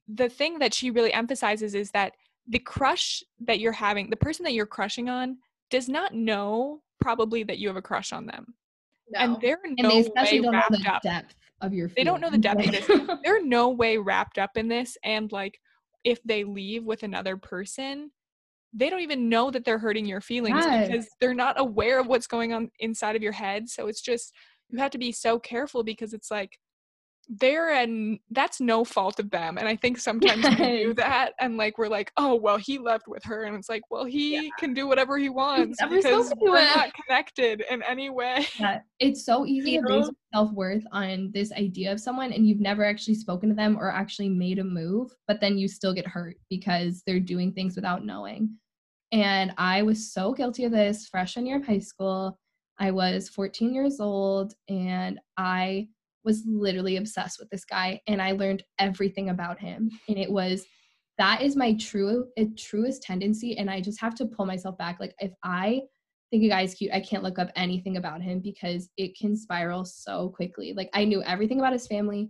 [0.08, 2.14] the thing that she really emphasizes is that
[2.48, 5.38] the crush that you're having, the person that you're crushing on,
[5.70, 8.54] does not know probably that you have a crush on them.
[9.10, 9.20] No.
[9.20, 11.02] And they're and no they way wrapped the up.
[11.02, 11.90] depth of your.
[11.90, 11.96] Feelings.
[11.98, 13.18] They don't know the depth of this.
[13.24, 15.60] They're no way wrapped up in this, and like
[16.04, 18.12] if they leave with another person,
[18.74, 20.88] they don't even know that they're hurting your feelings yes.
[20.88, 23.70] because they're not aware of what's going on inside of your head.
[23.70, 24.34] So it's just
[24.70, 26.60] you have to be so careful because it's like
[27.28, 30.60] they're and that's no fault of them and i think sometimes yes.
[30.60, 33.70] we do that and like we're like oh well he left with her and it's
[33.70, 34.50] like well he yeah.
[34.60, 38.80] can do whatever he wants because we're not connected in any way yeah.
[39.00, 42.84] it's so easy you to base self-worth on this idea of someone and you've never
[42.84, 46.38] actually spoken to them or actually made a move but then you still get hurt
[46.50, 48.50] because they're doing things without knowing
[49.12, 52.38] and i was so guilty of this freshman year of high school
[52.80, 55.88] i was 14 years old and i
[56.26, 59.90] was literally obsessed with this guy and I learned everything about him.
[60.10, 60.66] And it was
[61.18, 64.98] that is my true it, truest tendency and I just have to pull myself back.
[65.00, 65.82] Like if I
[66.32, 69.38] think a guy is cute, I can't look up anything about him because it can
[69.38, 70.74] spiral so quickly.
[70.74, 72.30] Like I knew everything about his family,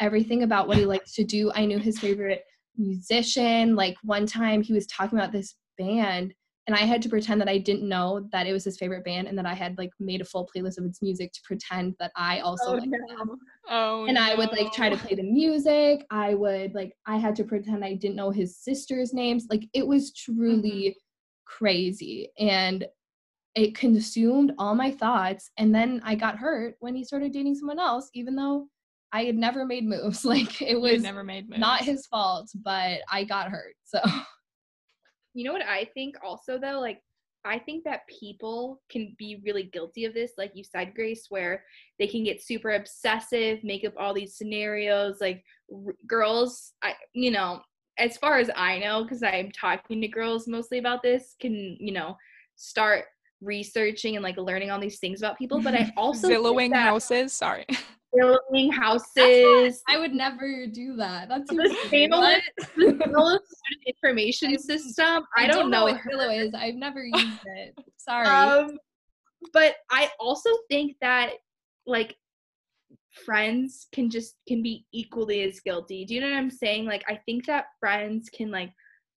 [0.00, 1.52] everything about what he likes to do.
[1.54, 2.44] I knew his favorite
[2.76, 3.76] musician.
[3.76, 6.34] Like one time he was talking about this band
[6.66, 9.26] and I had to pretend that I didn't know that it was his favorite band
[9.26, 12.12] and that I had like made a full playlist of its music to pretend that
[12.14, 13.16] I also oh, liked no.
[13.16, 13.38] them.
[13.68, 14.22] Oh, and no.
[14.22, 16.06] I would like try to play the music.
[16.10, 19.46] I would like I had to pretend I didn't know his sisters' names.
[19.50, 20.98] Like it was truly mm-hmm.
[21.46, 22.86] crazy and
[23.56, 27.78] it consumed all my thoughts and then I got hurt when he started dating someone
[27.78, 28.68] else even though
[29.12, 30.24] I had never made moves.
[30.32, 31.60] Like it was never made moves.
[31.60, 33.74] not his fault, but I got hurt.
[33.84, 33.98] So
[35.34, 37.00] you know what I think also though, like
[37.44, 41.64] I think that people can be really guilty of this, like you said, Grace, where
[41.98, 45.16] they can get super obsessive, make up all these scenarios.
[45.20, 45.42] Like
[45.72, 47.60] r- girls, I, you know,
[47.98, 51.92] as far as I know, because I'm talking to girls mostly about this, can you
[51.92, 52.16] know,
[52.54, 53.06] start
[53.42, 55.60] researching and like learning all these things about people.
[55.60, 57.32] But I also Zillowing houses.
[57.32, 57.66] Sorry.
[58.14, 59.82] building houses.
[59.88, 61.28] I would never do that.
[61.28, 63.38] That's the Zillow
[63.86, 65.24] information system.
[65.36, 66.54] I, I don't, don't, know, what Zillow is.
[66.54, 67.74] I've never used it.
[67.96, 68.26] Sorry.
[68.26, 68.78] Um,
[69.52, 71.32] but I also think that
[71.86, 72.16] like
[73.24, 76.04] friends can just can be equally as guilty.
[76.04, 76.86] Do you know what I'm saying?
[76.86, 78.72] Like I think that friends can like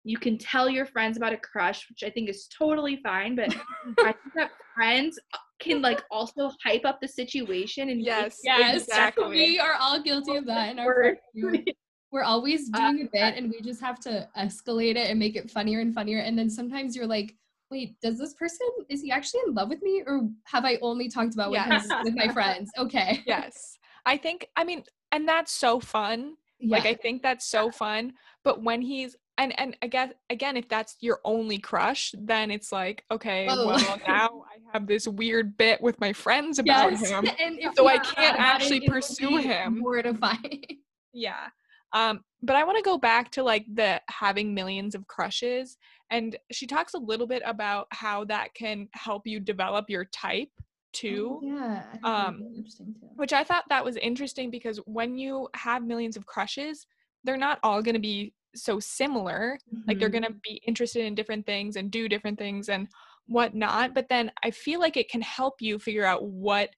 [0.03, 3.55] you can tell your friends about a crush, which I think is totally fine, but
[3.99, 5.17] I think that friends
[5.59, 9.29] can like also hype up the situation and yes, yes, exactly.
[9.29, 11.17] We are all guilty of that in our
[12.11, 15.35] We're always uh, doing a bit and we just have to escalate it and make
[15.35, 16.19] it funnier and funnier.
[16.19, 17.35] And then sometimes you're like,
[17.71, 21.09] wait, does this person is he actually in love with me or have I only
[21.09, 21.67] talked about yes.
[21.67, 22.69] with, his, with my friends?
[22.77, 23.23] Okay.
[23.25, 23.79] Yes.
[24.05, 26.35] I think I mean, and that's so fun.
[26.59, 26.77] Yeah.
[26.77, 28.13] Like I think that's so fun.
[28.43, 33.03] But when he's and and again again if that's your only crush then it's like
[33.11, 33.67] okay oh.
[33.67, 37.09] well now i have this weird bit with my friends about yes.
[37.09, 37.25] him
[37.75, 40.63] so i can't actually it, pursue him mortifying
[41.13, 41.47] yeah
[41.93, 45.77] um but i want to go back to like the having millions of crushes
[46.11, 50.49] and she talks a little bit about how that can help you develop your type
[50.93, 51.39] too.
[51.41, 51.83] Oh, yeah.
[52.03, 53.07] Um, interesting too.
[53.15, 56.85] Which I thought that was interesting because when you have millions of crushes,
[57.23, 59.81] they're not all going to be so similar mm-hmm.
[59.87, 60.23] like they're mm-hmm.
[60.23, 62.87] going to be interested in different things and do different things and
[63.27, 66.69] whatnot but then i feel like it can help you figure out what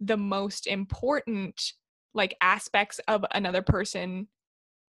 [0.00, 1.72] the most important
[2.14, 4.26] like aspects of another person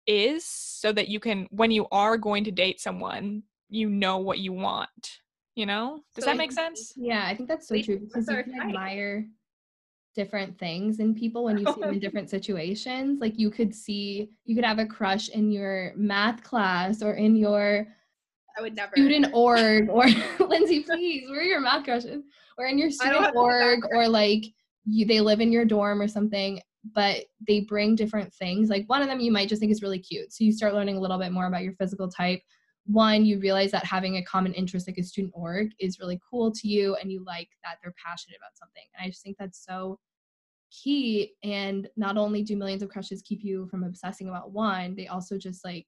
[0.08, 4.40] is so that you can when you are going to date someone you know what
[4.40, 5.20] you want
[5.56, 8.44] you know does so that make sense yeah i think that's so true because you
[8.44, 9.26] can admire
[10.14, 13.20] different things in people when you see them in different situations.
[13.20, 17.36] Like you could see, you could have a crush in your math class or in
[17.36, 17.88] your
[18.58, 18.92] I would never.
[18.96, 20.06] student org or
[20.40, 22.24] Lindsay, please, where are your math crushes?
[22.58, 24.44] Or in your student org or like
[24.86, 26.60] you they live in your dorm or something,
[26.94, 28.70] but they bring different things.
[28.70, 30.32] Like one of them you might just think is really cute.
[30.34, 32.42] So you start learning a little bit more about your physical type.
[32.86, 36.52] One, you realize that having a common interest like a student org is really cool
[36.52, 38.84] to you and you like that they're passionate about something.
[38.98, 40.00] And I just think that's so
[40.72, 45.06] key and not only do millions of crushes keep you from obsessing about one they
[45.08, 45.88] also just like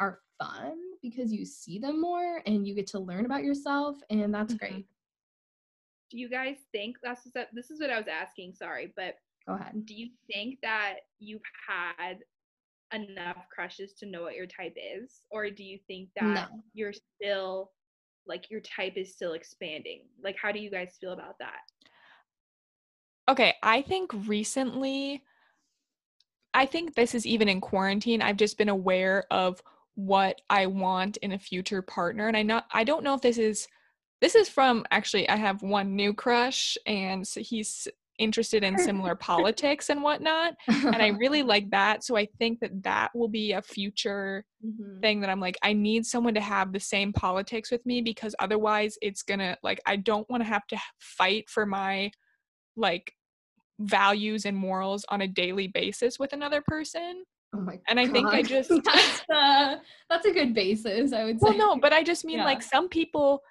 [0.00, 4.32] are fun because you see them more and you get to learn about yourself and
[4.34, 4.58] that's Mhm.
[4.58, 4.86] great
[6.10, 8.54] Do you guys think that's this is what I was asking?
[8.54, 12.24] Sorry, but go ahead do you think that you've had
[12.92, 16.62] enough crushes to know what your type is, or do you think that No.
[16.74, 17.72] you're still
[18.26, 20.02] like your type is still expanding?
[20.22, 21.60] Like, how do you guys feel about that?
[23.28, 25.22] Okay, I think recently,
[26.54, 28.22] I think this is even in quarantine.
[28.22, 29.62] I've just been aware of
[29.94, 33.38] what I want in a future partner, and I not I don't know if this
[33.38, 33.68] is
[34.20, 37.86] this is from actually I have one new crush, and so he's
[38.18, 42.04] interested in similar politics and whatnot, and I really like that.
[42.04, 45.00] So I think that that will be a future Mhm.
[45.00, 48.34] thing that I'm like, I need someone to have the same politics with me because
[48.40, 52.10] otherwise it's gonna like I don't want to have to fight for my
[52.76, 53.12] like
[53.80, 57.22] values and morals on a daily basis with another person.
[57.54, 59.76] oh my And I think I just that's uh,
[60.10, 62.44] that's a good basis i would say well no, but I just mean Yeah.
[62.44, 63.42] like some people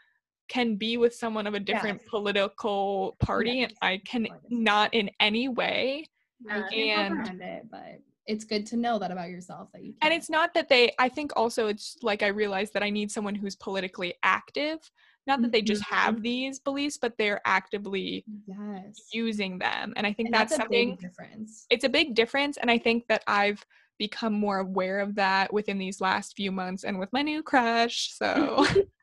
[0.47, 2.10] can be with someone of a different Yes.
[2.10, 6.05] political party and I can not in any way.
[6.49, 10.12] I can't and- it but it's good to know that about yourself that you And
[10.12, 10.13] can't.
[10.13, 13.36] it's not that they I think also it's like I realize that I need someone
[13.36, 14.79] who's politically active.
[15.25, 15.95] Not that they just mm-hmm.
[15.95, 19.93] have these beliefs, but they're actively yes using them.
[19.95, 23.07] And I think and that's, that's, something difference it's a big difference and i think
[23.07, 23.65] that i've
[23.97, 28.13] become more aware of that within these last few months and with my new crush
[28.13, 28.65] so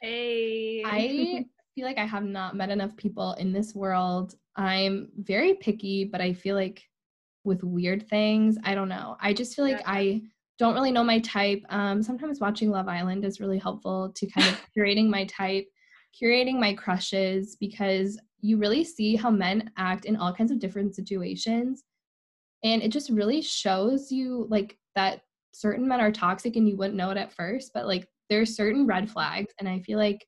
[0.00, 4.34] Hey, I feel like I have not met enough people in this world.
[4.56, 6.88] I'm very picky, but I feel like
[7.44, 9.16] with weird things, I don't know.
[9.20, 9.86] I just feel like Yeah.
[9.86, 10.22] I
[10.58, 11.62] don't really know my type.
[11.70, 15.68] Um, sometimes watching Love Island is really helpful to kind of curating my type,
[16.20, 20.94] curating my crushes, because you really see how men act in all kinds of different
[20.94, 21.84] situations.
[22.64, 25.22] And it just really shows you like that
[25.54, 28.86] certain men are toxic and you wouldn't know it at first, but like there's certain
[28.86, 29.52] red flags.
[29.58, 30.26] And I feel like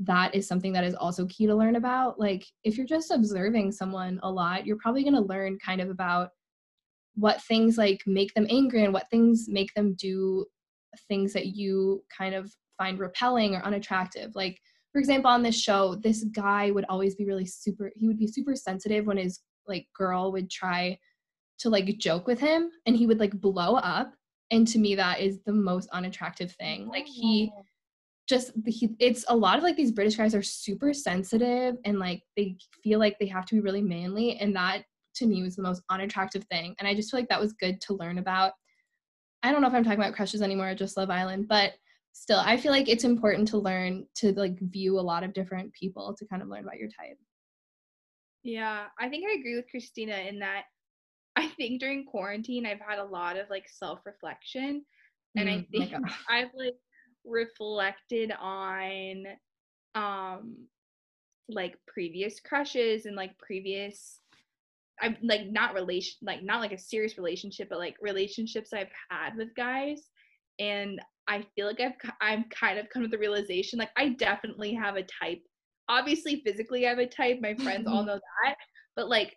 [0.00, 2.20] that is something that is also key to learn about.
[2.20, 5.88] Like, if you're just observing someone a lot, you're probably going to learn kind of
[5.88, 6.30] about
[7.14, 10.44] what things like make them angry and what things make them do
[11.08, 14.34] things that you kind of find repelling or unattractive.
[14.34, 14.60] Like,
[14.92, 18.26] for example, on this show, this guy would always be really super, he would be
[18.26, 20.98] super sensitive when his like girl would try
[21.58, 24.12] to like joke with him and he would like blow up.
[24.50, 26.88] And to me, that is the most unattractive thing.
[26.88, 27.62] Like, he, oh.
[28.28, 32.22] just he, it's a lot of like these british guys are super sensitive and like
[32.36, 34.82] they feel like they have to be really manly and that
[35.14, 36.74] to me was the most unattractive thing.
[36.78, 38.52] And i just feel like that was good to learn about.
[39.42, 41.72] I don't know if i'm talking about crushes anymore or just love island but
[42.12, 45.72] still i feel like it's important to learn to like view a lot of different
[45.72, 47.18] people to kind of learn about your type.
[48.42, 50.66] Yeah, I think I agree with Christina in that
[51.36, 54.84] I think during quarantine I've had a lot of like self-reflection
[55.36, 55.92] and I Mm, my think
[56.28, 56.76] I've like
[57.24, 59.24] reflected on
[59.94, 60.56] um
[61.48, 64.20] like previous crushes and like previous
[65.00, 69.36] I'm like not relation like not like a serious relationship but like relationships I've had
[69.36, 70.10] with guys
[70.58, 74.72] and I feel like I've I'm kind of come to the realization like I definitely
[74.74, 75.42] have a type
[75.88, 78.56] obviously physically I have a type my friends all know that
[78.96, 79.34] but like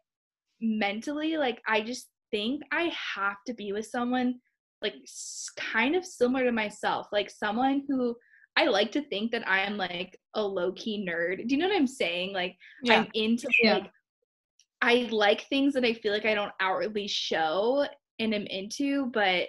[0.61, 4.35] mentally like I just think I have to be with someone
[4.81, 8.15] like s- kind of similar to myself like someone who
[8.55, 11.47] I like to think that I am like a low key nerd.
[11.47, 12.33] Do you know what I'm saying?
[12.33, 13.75] Like yeah I'm into Yeah.
[13.75, 13.91] like
[14.81, 17.85] I like things that I feel like I don't outwardly show
[18.19, 19.47] and am into, but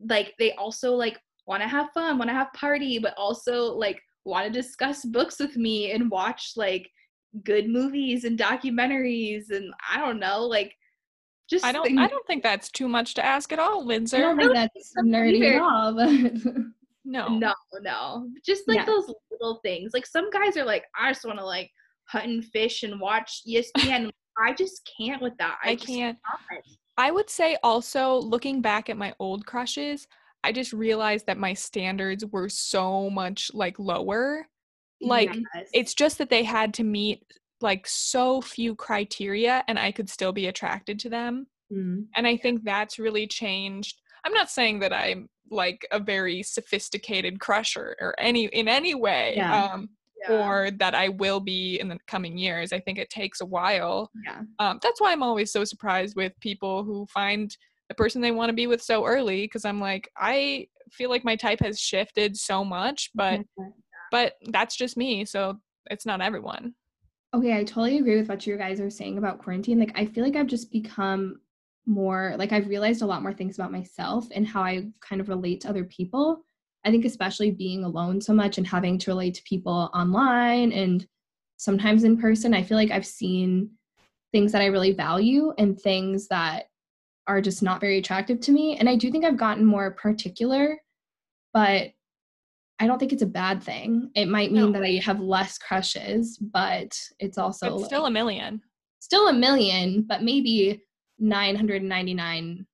[0.00, 4.00] like they also like want to have fun, want to have party, but also like
[4.24, 6.88] want to discuss books with me and watch like
[7.42, 10.74] good movies and documentaries and I don't know, like
[11.50, 14.16] just i don't things- i don't think that's too much to ask at all Windsor.
[14.16, 15.56] i don't think that's That's nerdy weird.
[15.56, 16.08] at all but
[17.04, 17.52] no no,
[17.82, 18.86] no, just like Yeah.
[18.86, 19.92] those little things.
[19.92, 21.70] Like some guys are like, I just want to like
[22.06, 24.10] hunt and fish and watch ESPN.
[24.38, 25.58] I just can't with that.
[25.62, 26.18] I, i can't can't.
[26.96, 30.06] I would say also looking back at my old crushes,
[30.44, 34.46] I just realized that my standards were so much like lower.
[35.04, 35.68] Like Yes.
[35.72, 37.22] it's just that they had to meet
[37.60, 41.46] like so few criteria and I could still be attracted to them.
[41.72, 42.06] Mm.
[42.16, 44.00] And I think that's really changed.
[44.24, 49.34] I'm not saying that I'm like a very sophisticated crusher or any in any way.
[49.36, 49.64] Yeah.
[49.72, 49.90] Um,
[50.28, 50.46] Yeah.
[50.46, 52.72] or that I will be in the coming years.
[52.72, 54.10] I think it takes a while.
[54.24, 54.42] Yeah.
[54.58, 57.54] Um, that's why I'm always so surprised with people who find
[57.88, 61.24] the person they want to be with so early because I'm like, I feel like
[61.24, 63.40] my type has shifted so much, but
[64.10, 65.58] but that's just me, so
[65.90, 66.74] it's not everyone.
[67.34, 69.80] Okay, I totally agree with what you guys are saying about quarantine.
[69.80, 71.40] Like, I feel like I've just become
[71.86, 75.28] more like I've realized a lot more things about myself and how I kind of
[75.28, 76.42] relate to other people.
[76.86, 81.06] I think, especially being alone so much and having to relate to people online and
[81.56, 83.70] sometimes in person, I feel like I've seen
[84.32, 86.64] things that I really value and things that
[87.26, 88.76] are just not very attractive to me.
[88.76, 90.78] And I do think I've gotten more particular,
[91.54, 91.92] but
[92.80, 94.10] I don't think it's a bad thing.
[94.14, 94.78] It might mean No.
[94.78, 98.60] that I have less crushes, but it's also But like- still a million.
[99.00, 100.82] still a million, but maybe
[101.18, 102.66] 999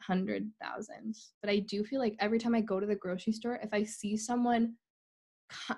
[0.00, 1.14] hundred thousand.
[1.42, 3.84] But I do feel like every time I go to the grocery store, if I
[3.84, 4.74] see someone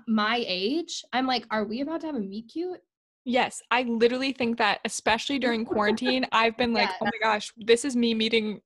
[0.07, 2.81] my age, I'm like, are we about to have a meet cute?
[3.25, 6.97] Yes, I literally think that, especially during quarantine, I've been like, Yeah.
[7.03, 8.61] oh my gosh, this is me meeting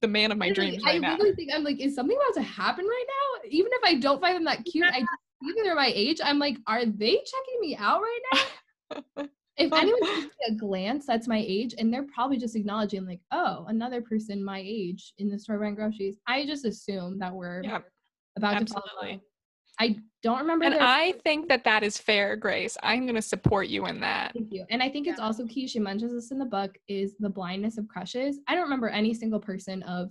[0.00, 1.12] the man of my dreams I right now.
[1.12, 3.48] literally think I'm like, is something about to happen right now?
[3.50, 5.10] Even if I don't find them that cute, I just
[5.42, 6.20] see that they're my age.
[6.22, 8.38] I'm like, are they checking me out right now?
[9.58, 13.20] If anyone gives me a glance that's my age, and they're probably just acknowledging, like,
[13.32, 17.62] oh, another person my age in the store buying groceries, I just assume that we're
[17.62, 17.80] Yeah,
[18.36, 19.20] about to fall in love.
[19.80, 22.76] I don't remember And I think that that is fair, Grace.
[22.82, 24.32] I'm going to support you in that.
[24.34, 24.64] Thank you.
[24.70, 25.24] And I think it's Yeah.
[25.24, 25.66] also key.
[25.66, 28.38] She mentions this in the book is the blindness of crushes.
[28.46, 30.10] I don't remember any single person of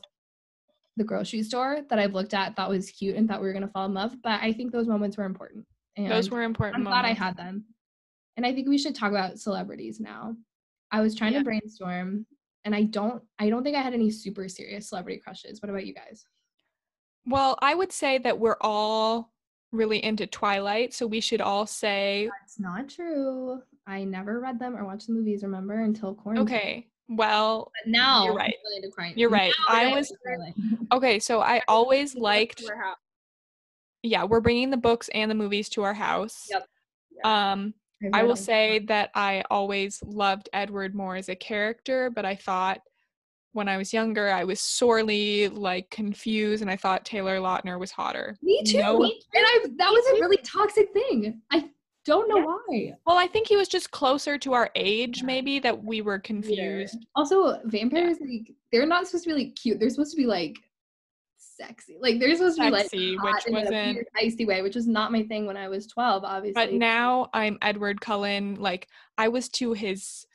[0.98, 3.68] the grocery store that I've looked at that was cute and thought we were gonna
[3.70, 4.16] fall in love.
[4.22, 5.66] But I think those moments were important.
[5.96, 7.66] And Those were important I'm glad I had them.
[8.38, 10.36] And I think we should talk about celebrities now.
[10.92, 11.40] I was trying Yeah.
[11.40, 12.26] to brainstorm
[12.66, 15.62] and I don't I don't think I had any super serious celebrity crushes.
[15.62, 16.26] What about you guys?
[17.26, 19.32] Well, I would say that we're all
[19.72, 23.62] really into Twilight, so we should all say, That's not true.
[23.88, 26.44] I never read them or watched the movies, remember, until quarantine.
[26.56, 28.54] okay, well, But now You're right.
[28.70, 29.54] really you're right.
[29.68, 30.14] Now I was
[30.94, 32.64] okay, so I always liked
[34.04, 36.48] yeah, we're bringing the books and the movies to our house.
[36.50, 36.68] Yep.
[37.24, 37.74] Um
[38.14, 42.36] I read will say that I always loved Edward more as a character, but I
[42.36, 42.82] thought
[43.54, 47.92] when I was younger, I was sorely like confused and I thought Taylor Lautner was
[47.92, 48.38] hotter.
[48.42, 48.80] Me too.
[48.80, 51.42] No- and I that was a really toxic thing.
[51.52, 51.70] I
[52.06, 52.46] don't know Yeah.
[52.46, 52.94] why.
[53.06, 56.98] Well, I think he was just closer to our age, maybe, that we were confused.
[57.16, 59.80] Also, vampires like they're not supposed to be like cute.
[59.80, 60.56] They're supposed to be like
[61.38, 61.98] sexy.
[62.00, 64.62] Like they're supposed to be like Sexy, hot which in a wasn't- weird, icy way,
[64.62, 66.24] which was not my thing when I was twelve.
[66.24, 68.56] Obviously, But now I'm Edward Cullen.
[68.56, 68.88] Like
[69.18, 70.26] I was to his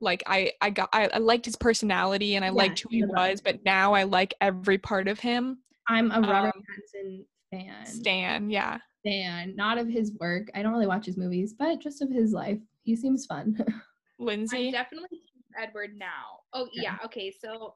[0.00, 3.04] like I I got I, I liked his personality and I Yeah, liked who he
[3.04, 5.58] was, but now I like every part of him.
[5.88, 7.86] I'm a Robert um, Pattinson fan.
[7.86, 8.78] Stan, yeah.
[9.04, 10.48] Fan, not of his work.
[10.54, 12.58] I don't really watch his movies, but just of his life.
[12.82, 13.56] He seems fun.
[14.18, 14.66] Lindsay.
[14.66, 15.20] I'm definitely
[15.58, 16.40] Edward now.
[16.52, 16.82] Oh Yeah.
[16.82, 17.30] yeah, okay.
[17.30, 17.74] So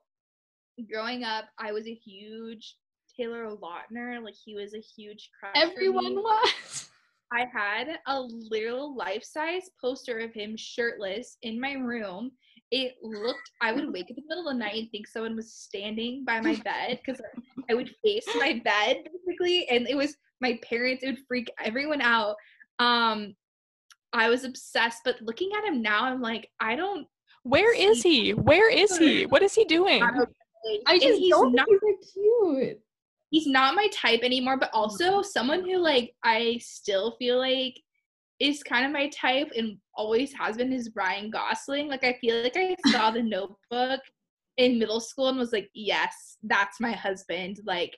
[0.90, 2.76] growing up, I was a huge
[3.16, 4.22] Taylor Lautner.
[4.22, 5.54] Like he was a huge crush.
[5.54, 6.16] for Everyone me.
[6.16, 6.89] was.
[7.32, 12.32] I had a little life size poster of him shirtless in my room.
[12.70, 15.36] It looked, I would wake up in the middle of the night and think someone
[15.36, 17.20] was standing by my bed because
[17.68, 19.68] I would face my bed basically.
[19.68, 22.36] And it was my parents, it would freak everyone out.
[22.78, 23.34] Um,
[24.12, 27.06] I was obsessed, but looking at him now, I'm like, I don't,
[27.42, 28.34] Where is he?
[28.34, 29.26] Where is he?
[29.26, 30.02] What is he doing?
[30.02, 30.28] I don't
[30.86, 32.80] I and just he's don't not think he's that cute.
[33.30, 37.80] He's not my type anymore, but also someone who like I still feel like
[38.40, 41.88] is kind of my type and always has been is Ryan Gosling.
[41.88, 44.00] Like I feel like I saw the notebook
[44.56, 47.58] in middle school and was like, yes, that's my husband.
[47.64, 47.96] Like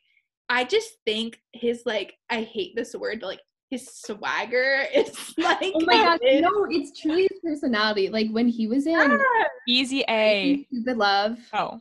[0.48, 5.72] I just think his like I hate this word, but like his swagger is like
[5.74, 8.08] Oh my god, is- no, it's truly his personality.
[8.10, 10.66] Like when he was in Ah, Easy A.
[10.72, 11.38] Stupid Love.
[11.54, 11.78] Oh.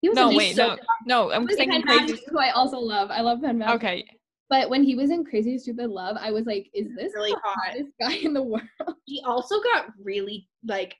[0.00, 0.76] He was No, wait, so no.
[1.06, 2.14] No, I'm He was thinking crazy.
[2.14, 3.10] Badgley, who I also love.
[3.10, 3.74] I love Penn Badgley.
[3.74, 4.04] Okay.
[4.50, 7.40] But when he was in Crazy Stupid Love, I was like, is this really the
[7.44, 7.56] hot.
[7.66, 8.62] hottest guy in the world?
[9.04, 10.96] he also got really like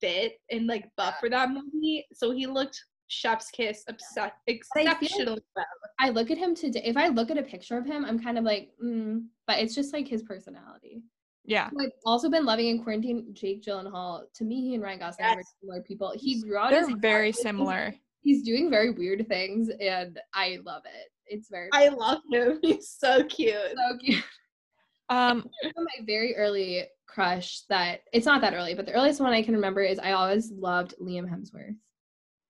[0.00, 2.06] fit and like buff for that movie.
[2.12, 4.18] So he looked chef's kiss obsessed
[4.76, 5.64] I like- exceptional well.
[5.98, 6.82] I look at him today.
[6.84, 9.74] If I look at a picture of him, I'm kind of like, mm, but it's
[9.74, 11.02] just like his personality.
[11.44, 11.68] Yeah.
[11.80, 14.22] I've also been loving in quarantine Jake Gyllenhaal.
[14.34, 16.12] To me, he and Ryan Gosling are similar people.
[16.16, 17.94] He grew out his They're very He's- similar.
[18.24, 21.10] He's doing very weird things, and I love it.
[21.26, 22.58] It's very I love him.
[22.62, 23.54] He's so cute.
[23.76, 24.24] so cute.
[25.10, 29.42] Um, my very early crush that it's not that early, but the earliest one I
[29.42, 31.76] can remember is I always loved Liam Hemsworth.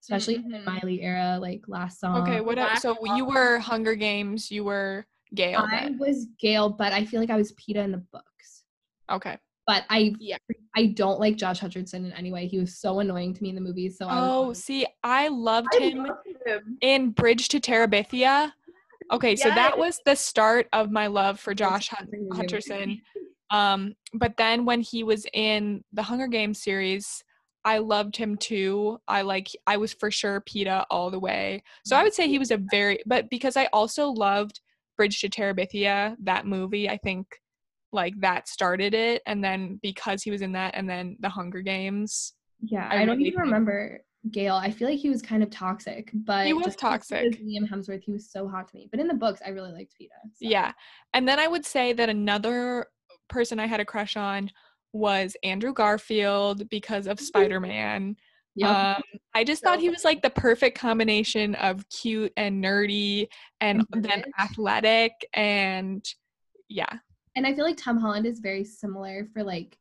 [0.01, 0.64] especially in the Mhm.
[0.64, 2.18] Miley era, like last song.
[2.22, 2.83] Okay, what else?
[2.83, 5.61] Black So you were Hunger Games, you were Gale.
[5.68, 5.99] I then.
[5.99, 8.62] was Gale, but I feel like I was Peeta in the books.
[9.11, 9.39] Okay.
[9.67, 10.37] But I Yeah.
[10.77, 12.47] I don't like Josh Hutcherson in any way.
[12.47, 13.89] He was so annoying to me in the movie.
[13.89, 16.79] So I Oh, was, see, I loved I him love him.
[16.81, 18.53] in Bridge to Terabithia.
[19.12, 22.29] Okay, so that was the start of my love for Josh Hut- Hutcherson.
[22.33, 23.01] Hutcherson.
[23.51, 27.23] Um, but then when he was in the Hunger Games series,
[27.65, 28.99] I loved him too.
[29.07, 31.62] I like I was for sure Peeta all the way.
[31.85, 34.61] So I would say he was a very but because I also loved
[34.97, 37.27] Bridge to Terabithia, that movie, I think
[37.95, 41.63] like that started it and then because he was in that and then the Hunger
[41.63, 42.35] Games.
[42.61, 44.55] yeah, I I, don't really even think- remember Gale.
[44.57, 47.43] I feel like he was kind of toxic, but was just because he was toxic.
[47.45, 48.89] Liam Hemsworth, he was so hot to me.
[48.91, 50.09] But in the books, I really liked Peeta.
[50.33, 50.39] so.
[50.41, 50.73] Yeah.
[51.13, 52.87] And then I would say that another
[53.29, 54.51] person I had a crush on
[54.95, 58.17] was Andrew Garfield because of Spider-Man.
[58.57, 58.71] Yep.
[58.71, 59.03] Um,
[59.35, 63.27] I just thought he was like the perfect combination of cute and nerdy
[63.61, 66.03] and And then athletic and
[66.69, 66.99] yeah.
[67.37, 69.76] And I feel like Tom Holland is very similar for like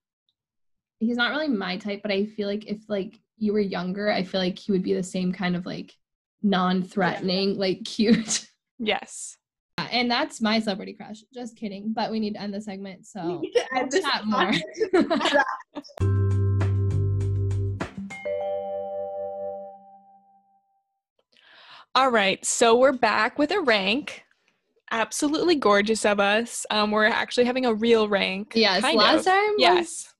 [0.99, 4.23] he's not really my type, but I feel like if like you were younger, I
[4.23, 5.93] feel like he would be the same kind of like
[6.41, 8.47] non-threatening, like cute.
[8.79, 9.37] Yes.
[9.77, 11.23] And that's my celebrity crush.
[11.33, 11.93] Just kidding.
[11.93, 14.51] But we need to end the segment, so We need to we'll chat more.
[21.95, 22.43] All right.
[22.43, 24.23] So we're back with a rank.
[24.93, 26.67] Absolutely gorgeous of us.
[26.69, 28.53] Um, we're actually having a real rank.
[28.55, 29.25] yes, kind last of.
[29.25, 30.13] time Yes.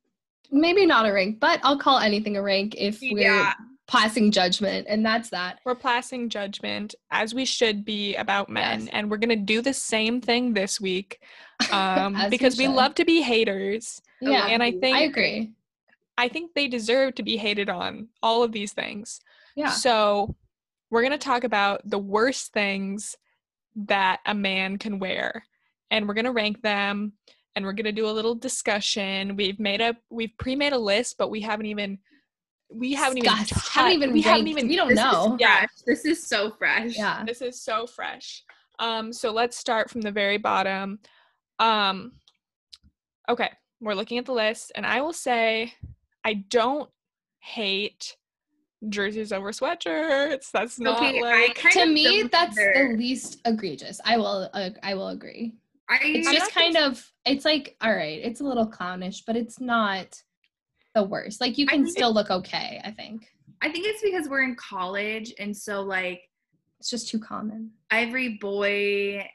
[0.51, 3.53] maybe not a rank, but I'll call anything a rank if we're Yeah.
[3.85, 5.59] passing judgment, and that's that.
[5.63, 8.89] We're passing judgment as we should be about men, Yes.
[8.93, 11.19] and we're gonna do the same thing this week
[11.71, 15.51] um, As we because we love to be haters, Yeah, and I think I agree.
[16.17, 19.19] I think they deserve to be hated on all of these things.
[19.55, 19.69] Yeah.
[19.69, 20.35] So
[20.89, 23.15] we're gonna talk about the worst things
[23.75, 25.45] that a man can wear,
[25.91, 27.13] and we're gonna rank them,
[27.55, 29.35] and we're gonna do a little discussion.
[29.35, 31.99] We've made a we've pre-made a list, but we haven't even
[32.69, 33.49] we haven't even Discussed.
[33.53, 35.37] touched- haven't even we haven't even we don't This is know.
[35.39, 35.65] Yeah.
[35.85, 36.97] This is so fresh.
[36.97, 37.23] Yeah.
[37.25, 38.43] this is so fresh.
[38.79, 40.99] Um, so let's start from the very bottom.
[41.59, 42.13] Um,
[43.29, 45.73] okay, we're looking at the list, and I will say
[46.25, 46.89] I don't
[47.39, 48.17] hate
[48.89, 50.51] jerseys over sweatshirts.
[50.51, 52.89] That's not Okay, like to me that's either.
[52.91, 55.53] the least egregious i will uh, i will agree
[55.89, 58.65] I it's I'm just not gonna kind of it's like all right it's a little
[58.67, 60.21] clownish but it's not
[60.95, 63.27] the worst like you can think- still look okay i think
[63.61, 66.21] I think it's because we're in college, and so like
[66.81, 69.25] it's just too common every boy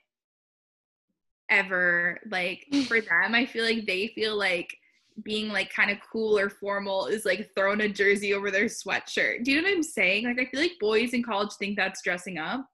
[1.48, 4.76] ever, like for them, I feel like they feel like
[5.24, 9.44] being like kind of cool or formal is like throwing a jersey over their sweatshirt.
[9.44, 10.24] Do you know what I'm saying?
[10.24, 12.66] Like I feel like boys in college think that's dressing up.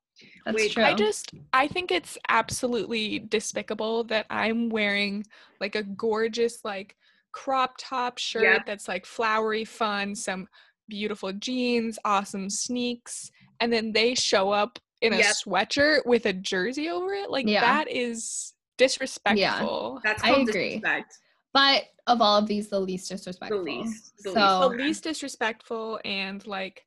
[0.44, 5.24] that's Wait, true I just I think it's absolutely despicable that I'm wearing
[5.60, 6.96] like a gorgeous like
[7.32, 8.66] crop top shirt Yep.
[8.66, 10.46] that's like flowery fun, some
[10.88, 13.30] beautiful jeans, awesome sneaks,
[13.60, 15.34] and then they show up in a Yep.
[15.44, 17.30] sweatshirt with a jersey over it.
[17.30, 17.60] Like Yeah.
[17.62, 20.00] that is disrespectful.
[20.04, 20.10] Yeah.
[20.10, 20.68] That's I called agree.
[20.80, 21.18] disrespect.
[21.54, 23.58] But of all of these the least disrespectful.
[23.58, 24.12] The least.
[24.22, 25.04] The so least.
[25.04, 26.84] Disrespectful and like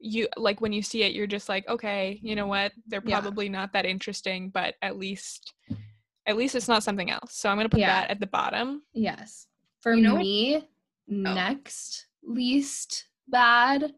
[0.00, 2.72] you like when you see it you're just like okay you know what?
[2.88, 3.20] They're Yeah.
[3.20, 5.52] probably not that interesting but at least
[6.26, 7.34] at least it's not something else.
[7.34, 8.00] So i'm gonna put Yeah.
[8.00, 8.82] that at the bottom.
[8.92, 9.46] Yes.
[9.80, 10.66] For You know what- me
[11.06, 13.94] next least bad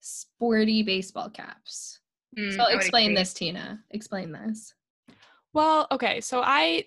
[0.00, 2.00] sporty baseball caps.
[2.36, 3.82] Mm, so I would explain this tina.
[3.90, 4.74] Explain this.
[5.52, 6.84] Well okay so i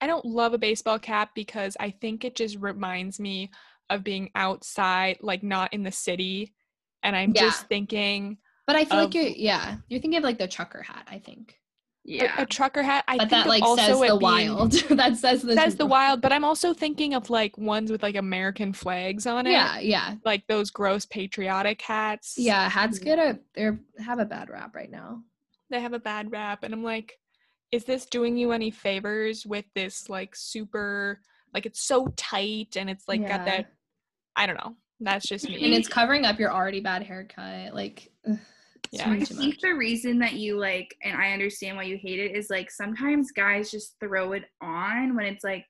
[0.00, 3.50] i don't love a baseball cap because i think it just reminds me
[3.90, 6.52] of being outside like not in the city
[7.02, 7.42] and i'm Yeah.
[7.42, 10.82] just thinking but i feel Of- like you're yeah you're thinking of like the trucker
[10.82, 11.58] hat i think
[12.06, 12.34] a- Yeah.
[12.40, 15.42] a, trucker hat i but think that like also says the being- wild that says
[15.42, 19.26] the says the wild, but I'm also thinking of like ones with like American flags
[19.26, 19.50] on it.
[19.52, 22.34] yeah yeah Like those gross patriotic hats.
[22.38, 23.04] yeah hats mm.
[23.04, 23.70] get a they
[24.02, 25.22] have a bad rap right now
[25.70, 26.62] They have a bad rap.
[26.64, 27.18] And I'm like,
[27.72, 31.20] is this doing you any favors with this like super
[31.54, 33.72] like it's so tight and it's like got that
[34.36, 34.76] I don't know.
[35.00, 35.64] That's just me.
[35.64, 38.38] and it's covering up your already bad haircut like ugh,
[38.90, 39.10] Yeah.
[39.10, 39.60] I think much.
[39.60, 43.32] the reason that you like, and I understand why you hate it, is like sometimes
[43.32, 45.64] guys just throw it on when it's like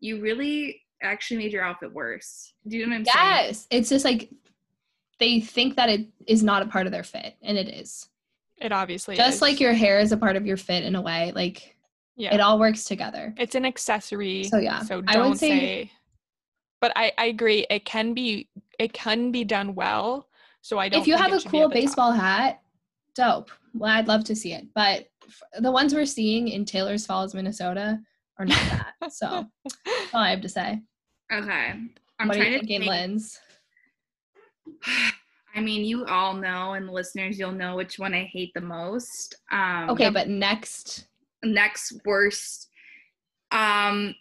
[0.00, 2.52] you really actually made your outfit worse.
[2.66, 3.26] Do you know what I'm saying?
[3.46, 4.30] yes it's just like
[5.18, 8.08] they think that it is not a part of their fit and it is
[8.58, 9.42] it obviously just is.
[9.42, 11.76] like your hair is a part of your fit in a way like
[12.16, 12.34] yeah.
[12.34, 14.44] it all works together it's an accessory.
[14.44, 15.92] So, yeah, So I would don't say- say
[16.80, 18.48] but I, I agree it can be
[18.78, 20.28] it can be done well.
[20.60, 21.00] So I don't.
[21.00, 21.84] If you think have it a cool at the top.
[21.86, 22.60] baseball hat,
[23.14, 23.50] dope.
[23.74, 24.66] Well, I'd love to see it.
[24.74, 27.98] But f- the ones we're seeing in Taylor's Falls, Minnesota,
[28.38, 28.58] are not
[29.00, 29.12] that.
[29.12, 30.82] so that's all I have to say.
[31.32, 31.72] Okay.
[32.18, 32.90] I'm what are trying you to thinking, think.
[32.90, 33.40] Lens?
[35.56, 39.34] I mean, you all know, and listeners, you'll know which one I hate the most.
[39.50, 41.06] Um, Okay, but next.
[41.42, 42.68] next worst.
[43.50, 44.14] Um,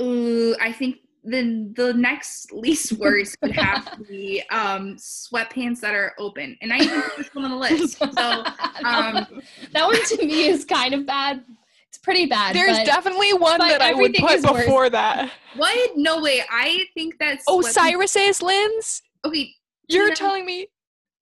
[0.00, 5.94] ooh, I think the the next least worst would have to be um sweatpants that
[5.94, 7.98] are open, and I even put this one on the list.
[8.12, 8.44] So
[8.84, 9.26] um,
[9.72, 11.44] that one to me is kind of bad.
[11.88, 12.56] It's pretty bad.
[12.56, 14.64] There's but definitely one that I would put is worse.
[14.64, 15.30] before that.
[15.56, 15.90] what?
[15.96, 16.42] No way.
[16.50, 19.02] I think that's Oh, sweat- Cyrus's lens.
[19.24, 19.54] Okay,
[19.92, 20.66] You're know, telling me.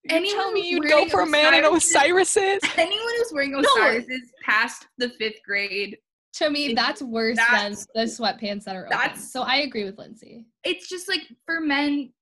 [0.05, 2.71] You're anyone telling me you'd go for a man in Osiris's- Osiris's?
[2.79, 5.99] anyone who's wearing Osiris's past the fifth grade,
[6.35, 8.97] to me, that's worse that's- than the sweatpants that are open.
[8.99, 10.47] that's- So I agree with Lindsay.
[10.65, 12.13] it's just like for men.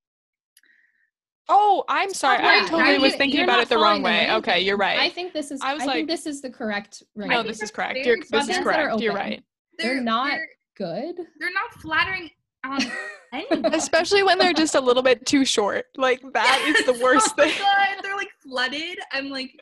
[1.48, 2.44] Oh, I'm sorry.
[2.44, 4.10] I totally now was thinking about it the wrong way.
[4.26, 4.34] ranking.
[4.36, 4.98] Okay, you're right.
[4.98, 5.60] I think this is.
[5.62, 7.98] I I, was think like- this is the correct no, this is correct.
[8.04, 9.00] You're, this is sweatpants that are correct.
[9.02, 9.42] You're right.
[9.78, 11.16] They're not- They're, Good.
[11.38, 12.30] they're not flattering
[12.64, 12.78] Um,
[13.32, 13.74] on.
[13.74, 15.86] Especially when they're just a little bit too short.
[15.96, 17.54] Like that is the worst oh thing.
[17.58, 18.98] God, they're like flooded.
[19.12, 19.60] I'm like,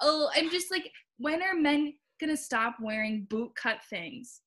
[0.00, 4.40] oh, I'm just like, when are men gonna stop wearing boot cut things?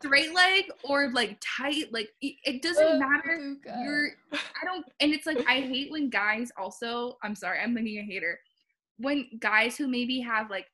[0.00, 1.92] Straight leg or like tight?
[1.92, 3.56] Like it, it doesn't matter.
[3.82, 7.98] You're I don't and it's like I hate when guys also I'm sorry, I'm thinking
[7.98, 8.38] a hater.
[8.98, 10.66] When guys who maybe have like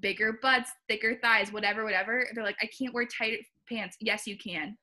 [0.00, 3.38] bigger butts, thicker thighs, whatever, whatever, they're like, I can't wear tight
[3.68, 3.96] pants.
[4.00, 4.76] Yes, you can.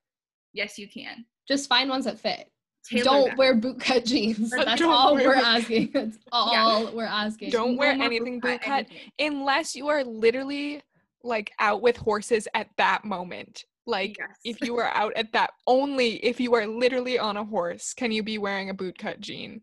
[0.53, 1.25] Yes, you can.
[1.47, 2.49] Just find ones that fit.
[2.89, 3.37] Tailor Don't them.
[3.37, 4.49] wear bootcut jeans.
[4.51, 5.91] That's don't all we're boot- asking.
[5.93, 7.49] That's all we're asking.
[7.51, 8.97] Don't No wear more anything boot cut anything.
[9.19, 10.81] unless you are literally
[11.23, 13.63] like out with horses at that moment.
[13.85, 14.37] Like Yes.
[14.43, 18.11] if you are out at that only if you are literally on a horse can
[18.11, 19.61] you be wearing a boot cut jean.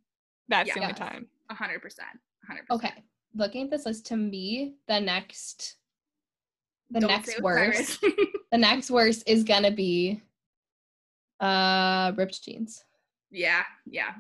[0.49, 0.99] That's the only Yes.
[0.99, 1.27] time.
[1.51, 2.09] A hundred percent.
[2.47, 2.85] Hundred percent.
[2.93, 3.05] Okay.
[3.35, 5.77] Looking at this list, to me, the next,
[6.91, 8.01] the Don't next worst,
[8.53, 10.21] the next worst is gonna be,
[11.41, 12.85] uh, ripped jeans.
[13.31, 14.15] yeah, yeah.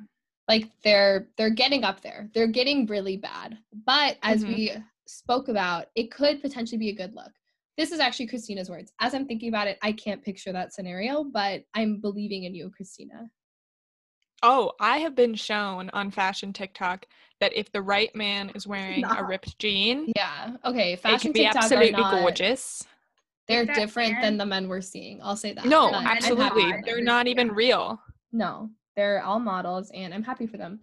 [0.49, 2.29] Like they're they're getting up there.
[2.35, 3.59] They're getting really bad.
[3.87, 4.49] But as Mhm.
[4.49, 4.73] we
[5.07, 7.31] spoke about, it could potentially be a good look.
[7.77, 8.93] This is actually Christina's words.
[9.01, 12.71] As I'm thinking about it, I can't picture that scenario, but I'm believing in you,
[12.71, 13.31] Christina.
[14.43, 17.07] Oh, I have been shown on fashion TikTok
[17.41, 20.57] that if the right man is wearing a ripped jean, Yeah.
[20.65, 20.97] Okay.
[20.97, 22.85] fashion it Fashion can be TikTok are absolutely not, gorgeous.
[23.49, 25.21] They're different man- than the men we're seeing.
[25.23, 25.65] I'll say that.
[25.65, 26.71] No, but absolutely.
[26.71, 26.83] for.
[26.85, 27.55] They're not even Yeah.
[27.57, 28.01] real.
[28.33, 30.81] No, they're all models, and I'm happy for them.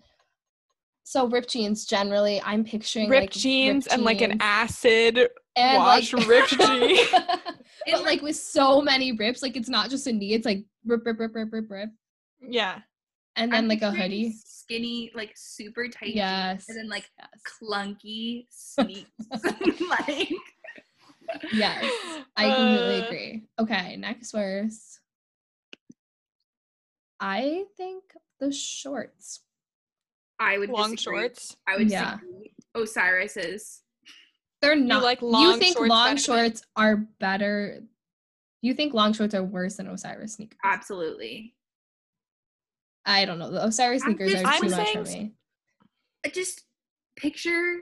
[1.03, 5.77] So ripped jeans, generally, I'm picturing Ripped like, jeans ripped and like an acid and,
[5.77, 7.05] wash like- ripped jean.
[7.89, 11.05] but like with so many rips, like it's not just a knee; it's like rip,
[11.05, 11.89] rip, rip, rip, rip, rip,
[12.41, 12.79] Yeah.
[13.37, 14.33] And then I'm like a hoodie.
[14.43, 16.07] Skinny, like super tight.
[16.07, 17.29] jeans, Yes, And then like yes,
[17.61, 19.09] clunky sneaks.
[19.89, 20.29] like
[21.53, 21.83] yes.
[22.35, 23.43] I completely Uh, agree.
[23.59, 24.99] Okay, next verse.
[27.19, 28.03] I think
[28.39, 29.41] the shorts.
[30.39, 31.17] I would Long disagree.
[31.19, 31.55] shorts.
[31.67, 32.17] I would Yeah.
[32.17, 32.53] disagree.
[32.75, 33.81] Osiris
[34.61, 35.03] They're not.
[35.03, 37.81] like long you think shorts long better shorts are better?
[38.61, 40.59] You think long shorts are worse than Osiris sneakers?
[40.63, 41.55] absolutely.
[43.07, 43.49] I don't know.
[43.49, 45.33] The Osiris sneakers just- are too I'm much for me.
[46.33, 46.63] Just
[47.15, 47.79] picture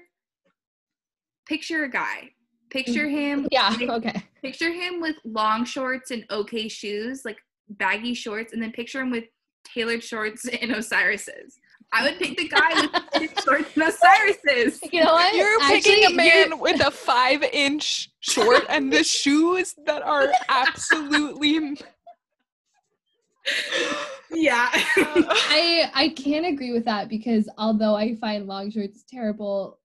[1.48, 2.18] picture a guy.
[2.22, 2.70] Mm-hmm.
[2.70, 3.76] Picture him Yeah.
[3.78, 4.24] with- Okay.
[4.42, 7.38] picture him with long shorts and okay shoes, like
[7.70, 9.26] baggy shorts, and then picture him with
[9.74, 11.60] tailored shorts and Osiris's.
[11.94, 14.80] I would pick the guy with tailored shorts and Osiris's.
[14.92, 15.34] You know what?
[15.36, 20.04] You're picking Actually, a you're- man with a five inch short and the shoes that
[20.04, 21.78] are absolutely.
[24.36, 24.70] Yeah.
[24.98, 29.80] Um, I I can't agree with that because although I find long shorts terrible,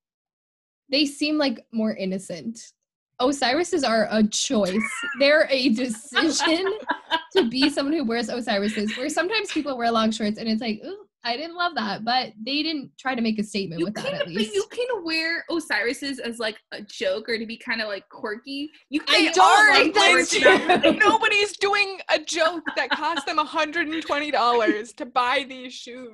[0.91, 2.73] they seem like more innocent.
[3.21, 4.83] Osiris's are a choice.
[5.19, 6.65] They're a decision
[7.37, 8.97] to be someone who wears Osiris's.
[8.97, 12.33] Where sometimes people wear long shorts and it's like, ooh, I didn't love that, but
[12.43, 14.55] they didn't try to make a statement you with can, that at but least.
[14.55, 18.71] you can wear Osiris's as like a joke or to be kind of like quirky.
[18.89, 20.99] You I can don't wear like shorts that that- too.
[21.09, 26.11] Nobody's doing a joke that cost them $120 to buy these shoes.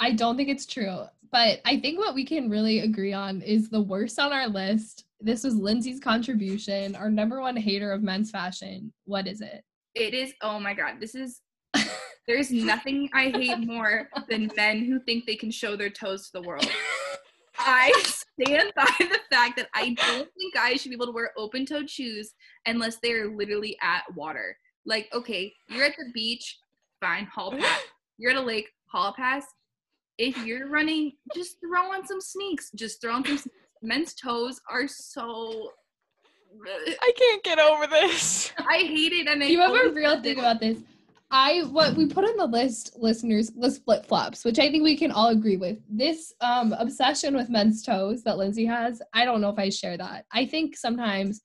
[0.00, 1.04] I don't think it's true.
[1.30, 5.04] But I think what we can really agree on is the worst on our list.
[5.20, 8.92] This was Lindsay's contribution, our number one hater of men's fashion.
[9.04, 9.62] What is it?
[9.94, 10.34] It is.
[10.42, 11.40] Oh my god, this is.
[12.26, 16.40] There's nothing I hate more than men who think they can show their toes to
[16.40, 16.70] the world.
[17.58, 21.32] I stand by the fact that I don't think guys should be able to wear
[21.36, 22.32] open-toed shoes
[22.66, 24.56] unless they're literally at water.
[24.86, 26.58] Like, okay, you're at the beach,
[27.00, 27.80] fine, hall pass.
[28.18, 29.44] You're at a lake, hall pass.
[30.18, 32.70] If you're running, just throw on some sneaks.
[32.74, 33.38] Just throw on some.
[33.38, 33.56] Sneaks.
[33.82, 35.70] Men's toes are so.
[36.66, 38.52] I can't get over this.
[38.58, 40.78] I hate it, and I you have a real thing about this.
[41.32, 44.96] I what we put on the list, listeners, list flip flops, which I think we
[44.96, 45.78] can all agree with.
[45.88, 49.96] This um obsession with men's toes that Lindsay has, I don't know if I share
[49.96, 50.26] that.
[50.32, 51.40] I think sometimes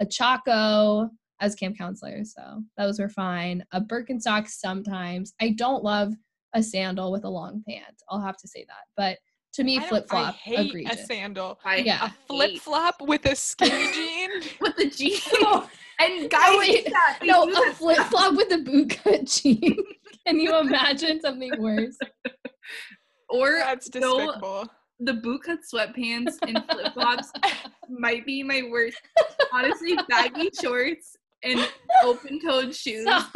[0.00, 1.08] a Chaco
[1.40, 3.64] as camp counselor, so those were fine.
[3.72, 5.32] A Birkenstock sometimes.
[5.40, 6.14] I don't love
[6.54, 8.02] a sandal with a long pant.
[8.10, 8.86] I'll have to say that.
[8.96, 9.18] But
[9.54, 11.60] to me, flip flop I hate a sandal.
[11.64, 12.06] I Yeah.
[12.06, 14.30] A flip flop with a skinny jean.
[14.60, 15.28] with the jeans.
[16.00, 16.84] No, And guys, wait.
[16.86, 17.18] do that.
[17.20, 18.10] They no, a flip stuff.
[18.10, 19.76] flop with a boot cut jean.
[20.26, 21.96] Can you imagine something worse?
[23.28, 24.66] Or That's no, despicable.
[25.00, 27.30] the boot cut sweatpants and flip flops
[27.88, 29.00] might be my worst.
[29.52, 31.68] Honestly, baggy shorts and
[32.04, 33.02] open toed shoes.
[33.02, 33.30] Stop.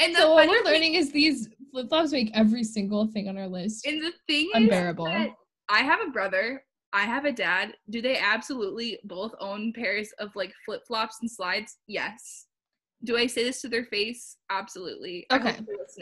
[0.00, 3.28] And the So what we're thing- learning is these flip flops make every single thing
[3.28, 5.06] on our list and the thing is unbearable.
[5.68, 6.64] I have a brother.
[6.92, 7.74] I have a dad.
[7.88, 11.78] Do they absolutely both own pairs of like flip flops and slides?
[11.86, 12.46] Yes.
[13.02, 14.36] Do I say this to their face?
[14.50, 15.24] Absolutely.
[15.32, 15.56] Okay.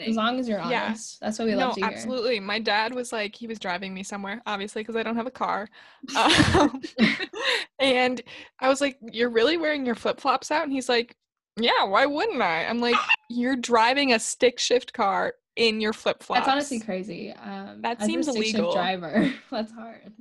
[0.05, 0.87] As long as you're Yeah.
[0.87, 1.89] honest, that's what we no, love to hear.
[1.89, 2.39] absolutely.
[2.41, 5.31] My dad was like, he was driving me somewhere, obviously, because I don't have a
[5.31, 5.69] car.
[6.17, 6.81] Um,
[7.79, 8.21] and
[8.59, 10.63] I was like, You're really wearing your flip flops out?
[10.63, 11.15] And he's like,
[11.57, 12.65] Yeah, why wouldn't I?
[12.65, 12.97] I'm like,
[13.29, 16.41] You're driving a stick shift car in your flip flops.
[16.41, 17.31] That's honestly crazy.
[17.31, 18.73] Um, That as a seems stick illegal.
[18.73, 20.11] Driver, that's hard.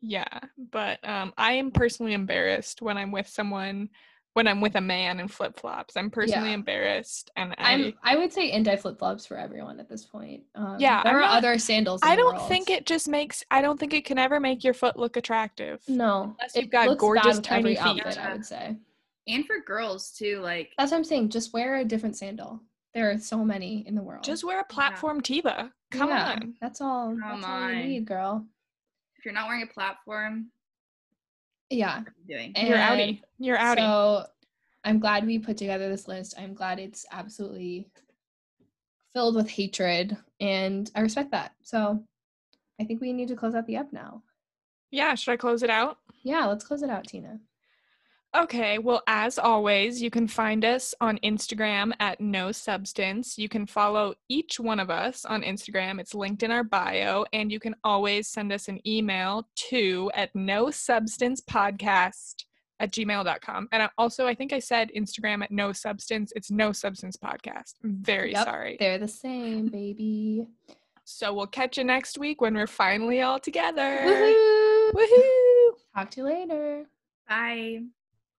[0.00, 0.38] Yeah,
[0.70, 3.88] but um, I am personally embarrassed when I'm with someone,
[4.34, 5.96] when I'm with a man in flip flops.
[5.96, 6.54] I'm personally Yeah.
[6.54, 7.94] embarrassed, and I, I'm.
[8.04, 10.42] I would say anti flip flops for everyone at this point.
[10.54, 12.02] Um, Yeah, there I'm are not- other sandals.
[12.02, 12.48] in I don't world.
[12.48, 13.44] think it just makes.
[13.50, 15.82] I don't think it can ever make your foot look attractive.
[15.88, 18.06] No, Unless it you've got looks gorgeous tiny every feet.
[18.06, 18.18] outfit.
[18.24, 18.76] I would say
[19.26, 21.30] and for girls too, like that's what I'm saying.
[21.30, 22.60] Just wear a different sandal.
[22.94, 24.24] There are so many in the world.
[24.24, 25.70] Just wear a platform Teva.
[25.90, 26.54] Come Yeah, on.
[26.60, 27.08] That's all.
[27.10, 27.88] Come that's all you on.
[27.88, 28.46] need, girl.
[29.18, 30.50] If you're not wearing a platform,
[31.70, 32.00] Yeah.
[32.26, 32.52] you doing?
[32.56, 33.22] You're And outie.
[33.38, 33.76] You're outie.
[33.78, 34.26] So
[34.84, 36.34] I'm glad we put together this list.
[36.38, 37.88] I'm glad it's absolutely
[39.14, 41.52] filled with hatred, and I respect that.
[41.62, 42.02] So
[42.80, 44.22] I think we need to close out the app now.
[44.90, 45.98] yeah, should I close it out?
[46.22, 47.38] Yeah, let's close it out, Tina.
[48.36, 53.38] Okay, well, as always, you can find us on Instagram at No Substance.
[53.38, 55.98] You can follow each one of us on Instagram.
[55.98, 57.24] It's linked in our bio.
[57.32, 62.44] And you can always send us an email to at no substance podcast
[62.80, 63.68] at gmail.com.
[63.72, 66.32] And also, I think I said Instagram at no substance.
[66.36, 67.74] It's no substance podcast.
[67.82, 68.76] I'm very Yep, sorry.
[68.78, 70.46] They're the same, baby.
[71.04, 73.98] So we'll catch you next week when we're finally all together.
[74.04, 74.92] Woohoo!
[74.92, 75.70] Woohoo!
[75.96, 76.84] Talk to you later.
[77.26, 77.80] Bye.